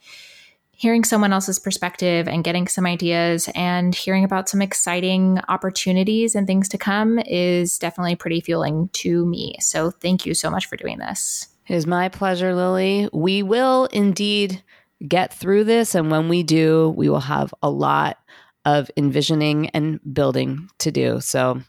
hearing 0.81 1.05
someone 1.05 1.31
else's 1.31 1.59
perspective 1.59 2.27
and 2.27 2.43
getting 2.43 2.67
some 2.67 2.87
ideas 2.87 3.51
and 3.55 3.95
hearing 3.95 4.25
about 4.25 4.49
some 4.49 4.63
exciting 4.63 5.39
opportunities 5.51 6.35
and 6.35 6.47
things 6.47 6.71
to 6.71 6.79
come 6.79 7.19
is 7.27 7.79
definitely 7.79 8.17
pretty 8.17 8.41
fueling 8.41 8.89
to 8.95 9.27
me. 9.27 9.55
So 9.61 9.91
thank 9.91 10.25
you 10.25 10.33
so 10.33 10.49
much 10.49 10.65
for 10.65 10.79
doing 10.79 10.97
this. 10.97 11.49
It 11.67 11.75
is 11.75 11.87
my 11.87 12.09
pleasure, 12.09 12.55
Lili. 12.55 13.11
We 13.13 13.43
will 13.43 13.91
indeed 13.93 14.63
get 15.07 15.35
through 15.35 15.65
this. 15.65 15.95
And 15.95 16.11
when 16.11 16.31
we 16.31 16.43
do, 16.43 16.95
we 16.97 17.11
will 17.11 17.21
have 17.21 17.53
a 17.63 17.69
lot 17.69 18.17
of 18.65 18.91
envisioning 18.97 19.69
and 19.71 20.01
building 20.15 20.71
to 20.79 20.91
do. 20.91 21.21
So 21.21 21.61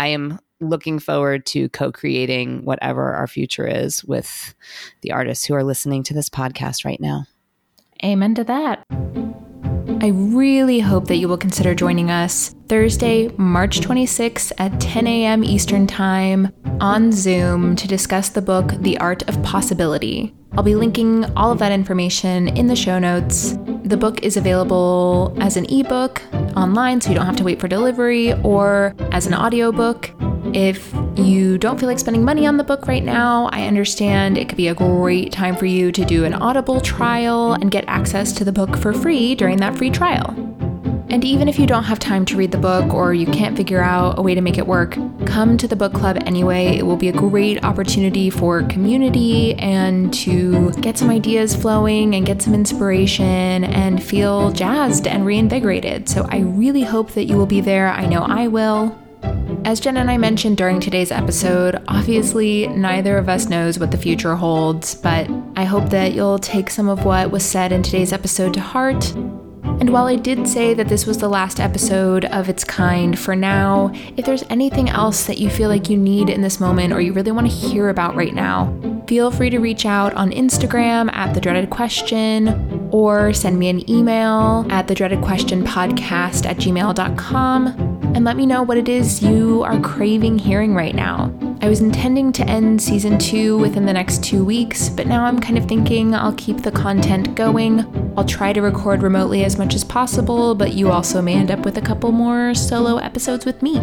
I 0.00 0.08
am 0.08 0.40
looking 0.58 0.98
forward 0.98 1.46
to 1.46 1.68
co 1.68 1.92
creating 1.92 2.64
whatever 2.64 3.12
our 3.12 3.28
future 3.28 3.68
is 3.68 4.02
with 4.02 4.56
the 5.02 5.12
artists 5.12 5.44
who 5.44 5.54
are 5.54 5.62
listening 5.62 6.02
to 6.02 6.14
this 6.14 6.28
podcast 6.28 6.84
right 6.84 7.00
now. 7.00 7.26
Amen 8.04 8.34
to 8.36 8.44
that. 8.44 8.82
I 10.02 10.08
really 10.08 10.80
hope 10.80 11.08
that 11.08 11.16
you 11.16 11.28
will 11.28 11.36
consider 11.36 11.74
joining 11.74 12.10
us 12.10 12.54
Thursday, 12.70 13.28
March 13.36 13.80
26th 13.80 14.52
at 14.58 14.80
10 14.80 15.04
a.m. 15.08 15.42
Eastern 15.42 15.88
Time 15.88 16.52
on 16.80 17.10
Zoom 17.10 17.74
to 17.74 17.88
discuss 17.88 18.28
the 18.28 18.40
book 18.40 18.74
The 18.78 18.96
Art 18.98 19.28
of 19.28 19.42
Possibility. 19.42 20.32
I'll 20.52 20.62
be 20.62 20.76
linking 20.76 21.24
all 21.36 21.50
of 21.50 21.58
that 21.58 21.72
information 21.72 22.46
in 22.56 22.68
the 22.68 22.76
show 22.76 23.00
notes. 23.00 23.56
The 23.82 23.96
book 23.96 24.22
is 24.22 24.36
available 24.36 25.36
as 25.40 25.56
an 25.56 25.66
ebook 25.68 26.22
online, 26.56 27.00
so 27.00 27.08
you 27.08 27.16
don't 27.16 27.26
have 27.26 27.34
to 27.38 27.44
wait 27.44 27.58
for 27.58 27.66
delivery, 27.66 28.34
or 28.44 28.94
as 29.10 29.26
an 29.26 29.34
audiobook. 29.34 30.12
If 30.54 30.94
you 31.16 31.58
don't 31.58 31.80
feel 31.80 31.88
like 31.88 31.98
spending 31.98 32.24
money 32.24 32.46
on 32.46 32.56
the 32.56 32.62
book 32.62 32.86
right 32.86 33.02
now, 33.02 33.48
I 33.50 33.66
understand 33.66 34.38
it 34.38 34.48
could 34.48 34.56
be 34.56 34.68
a 34.68 34.76
great 34.76 35.32
time 35.32 35.56
for 35.56 35.66
you 35.66 35.90
to 35.90 36.04
do 36.04 36.24
an 36.24 36.34
Audible 36.34 36.80
trial 36.80 37.54
and 37.54 37.68
get 37.68 37.84
access 37.88 38.32
to 38.34 38.44
the 38.44 38.52
book 38.52 38.76
for 38.76 38.92
free 38.92 39.34
during 39.34 39.56
that 39.56 39.76
free 39.76 39.90
trial. 39.90 40.49
And 41.10 41.24
even 41.24 41.48
if 41.48 41.58
you 41.58 41.66
don't 41.66 41.82
have 41.84 41.98
time 41.98 42.24
to 42.26 42.36
read 42.36 42.52
the 42.52 42.58
book 42.58 42.94
or 42.94 43.12
you 43.12 43.26
can't 43.26 43.56
figure 43.56 43.82
out 43.82 44.16
a 44.16 44.22
way 44.22 44.36
to 44.36 44.40
make 44.40 44.58
it 44.58 44.66
work, 44.66 44.96
come 45.26 45.58
to 45.58 45.66
the 45.66 45.74
book 45.74 45.92
club 45.92 46.18
anyway. 46.24 46.76
It 46.78 46.86
will 46.86 46.96
be 46.96 47.08
a 47.08 47.12
great 47.12 47.64
opportunity 47.64 48.30
for 48.30 48.62
community 48.62 49.54
and 49.54 50.14
to 50.14 50.70
get 50.74 50.96
some 50.96 51.10
ideas 51.10 51.56
flowing 51.56 52.14
and 52.14 52.24
get 52.24 52.40
some 52.40 52.54
inspiration 52.54 53.64
and 53.64 54.00
feel 54.00 54.52
jazzed 54.52 55.08
and 55.08 55.26
reinvigorated. 55.26 56.08
So 56.08 56.28
I 56.30 56.38
really 56.38 56.82
hope 56.82 57.10
that 57.12 57.24
you 57.24 57.36
will 57.36 57.44
be 57.44 57.60
there. 57.60 57.88
I 57.88 58.06
know 58.06 58.22
I 58.22 58.46
will. 58.46 58.96
As 59.64 59.80
Jen 59.80 59.96
and 59.96 60.12
I 60.12 60.16
mentioned 60.16 60.58
during 60.58 60.78
today's 60.78 61.10
episode, 61.10 61.82
obviously 61.88 62.68
neither 62.68 63.18
of 63.18 63.28
us 63.28 63.48
knows 63.48 63.80
what 63.80 63.90
the 63.90 63.98
future 63.98 64.36
holds, 64.36 64.94
but 64.94 65.28
I 65.56 65.64
hope 65.64 65.90
that 65.90 66.12
you'll 66.12 66.38
take 66.38 66.70
some 66.70 66.88
of 66.88 67.04
what 67.04 67.32
was 67.32 67.44
said 67.44 67.72
in 67.72 67.82
today's 67.82 68.12
episode 68.12 68.54
to 68.54 68.60
heart 68.60 69.12
and 69.80 69.90
while 69.90 70.06
I 70.06 70.16
did 70.16 70.46
say 70.46 70.74
that 70.74 70.88
this 70.88 71.06
was 71.06 71.16
the 71.18 71.28
last 71.28 71.58
episode 71.58 72.26
of 72.26 72.50
its 72.50 72.64
kind 72.64 73.18
for 73.18 73.34
now, 73.34 73.90
if 74.16 74.26
there's 74.26 74.44
anything 74.50 74.90
else 74.90 75.24
that 75.24 75.38
you 75.38 75.48
feel 75.48 75.70
like 75.70 75.88
you 75.88 75.96
need 75.96 76.28
in 76.28 76.42
this 76.42 76.60
moment 76.60 76.92
or 76.92 77.00
you 77.00 77.14
really 77.14 77.32
want 77.32 77.50
to 77.50 77.56
hear 77.56 77.88
about 77.88 78.14
right 78.14 78.34
now, 78.34 78.72
feel 79.08 79.30
free 79.30 79.48
to 79.48 79.58
reach 79.58 79.86
out 79.86 80.12
on 80.14 80.30
Instagram 80.32 81.10
at 81.14 81.32
the 81.32 81.40
dreaded 81.40 81.70
question 81.70 82.88
or 82.92 83.32
send 83.32 83.58
me 83.58 83.70
an 83.70 83.88
email 83.90 84.66
at 84.68 84.86
the 84.86 84.94
dreaded 84.94 85.22
question 85.22 85.64
podcast 85.64 86.44
at 86.44 86.58
gmail.com 86.58 87.66
and 88.14 88.24
let 88.24 88.36
me 88.36 88.44
know 88.44 88.62
what 88.62 88.76
it 88.76 88.88
is 88.88 89.22
you 89.22 89.62
are 89.62 89.80
craving 89.80 90.38
hearing 90.38 90.74
right 90.74 90.94
now. 90.94 91.32
I 91.62 91.68
was 91.68 91.80
intending 91.80 92.32
to 92.32 92.44
end 92.44 92.82
season 92.82 93.18
two 93.18 93.58
within 93.58 93.86
the 93.86 93.92
next 93.92 94.24
two 94.24 94.44
weeks, 94.44 94.88
but 94.88 95.06
now 95.06 95.24
I'm 95.24 95.40
kind 95.40 95.58
of 95.58 95.66
thinking 95.66 96.14
I'll 96.14 96.34
keep 96.34 96.58
the 96.58 96.72
content 96.72 97.34
going. 97.34 97.78
I'll 98.20 98.26
try 98.26 98.52
to 98.52 98.60
record 98.60 99.02
remotely 99.02 99.44
as 99.44 99.56
much 99.56 99.74
as 99.74 99.82
possible, 99.82 100.54
but 100.54 100.74
you 100.74 100.90
also 100.90 101.22
may 101.22 101.36
end 101.36 101.50
up 101.50 101.60
with 101.60 101.78
a 101.78 101.80
couple 101.80 102.12
more 102.12 102.52
solo 102.54 102.98
episodes 102.98 103.46
with 103.46 103.62
me. 103.62 103.78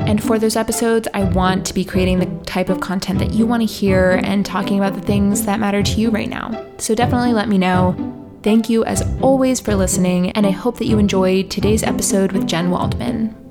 And 0.00 0.22
for 0.22 0.38
those 0.38 0.56
episodes, 0.56 1.08
I 1.14 1.24
want 1.24 1.64
to 1.68 1.72
be 1.72 1.82
creating 1.82 2.18
the 2.18 2.44
type 2.44 2.68
of 2.68 2.80
content 2.82 3.18
that 3.20 3.32
you 3.32 3.46
want 3.46 3.62
to 3.62 3.66
hear 3.66 4.20
and 4.24 4.44
talking 4.44 4.76
about 4.76 4.92
the 4.92 5.00
things 5.00 5.46
that 5.46 5.58
matter 5.58 5.82
to 5.82 6.00
you 6.02 6.10
right 6.10 6.28
now. 6.28 6.66
So 6.76 6.94
definitely 6.94 7.32
let 7.32 7.48
me 7.48 7.56
know. 7.56 7.96
Thank 8.42 8.68
you 8.68 8.84
as 8.84 9.08
always 9.22 9.58
for 9.58 9.74
listening, 9.74 10.32
and 10.32 10.46
I 10.46 10.50
hope 10.50 10.76
that 10.76 10.86
you 10.86 10.98
enjoyed 10.98 11.50
today's 11.50 11.82
episode 11.82 12.32
with 12.32 12.46
Jen 12.46 12.68
Waldman. 12.68 13.41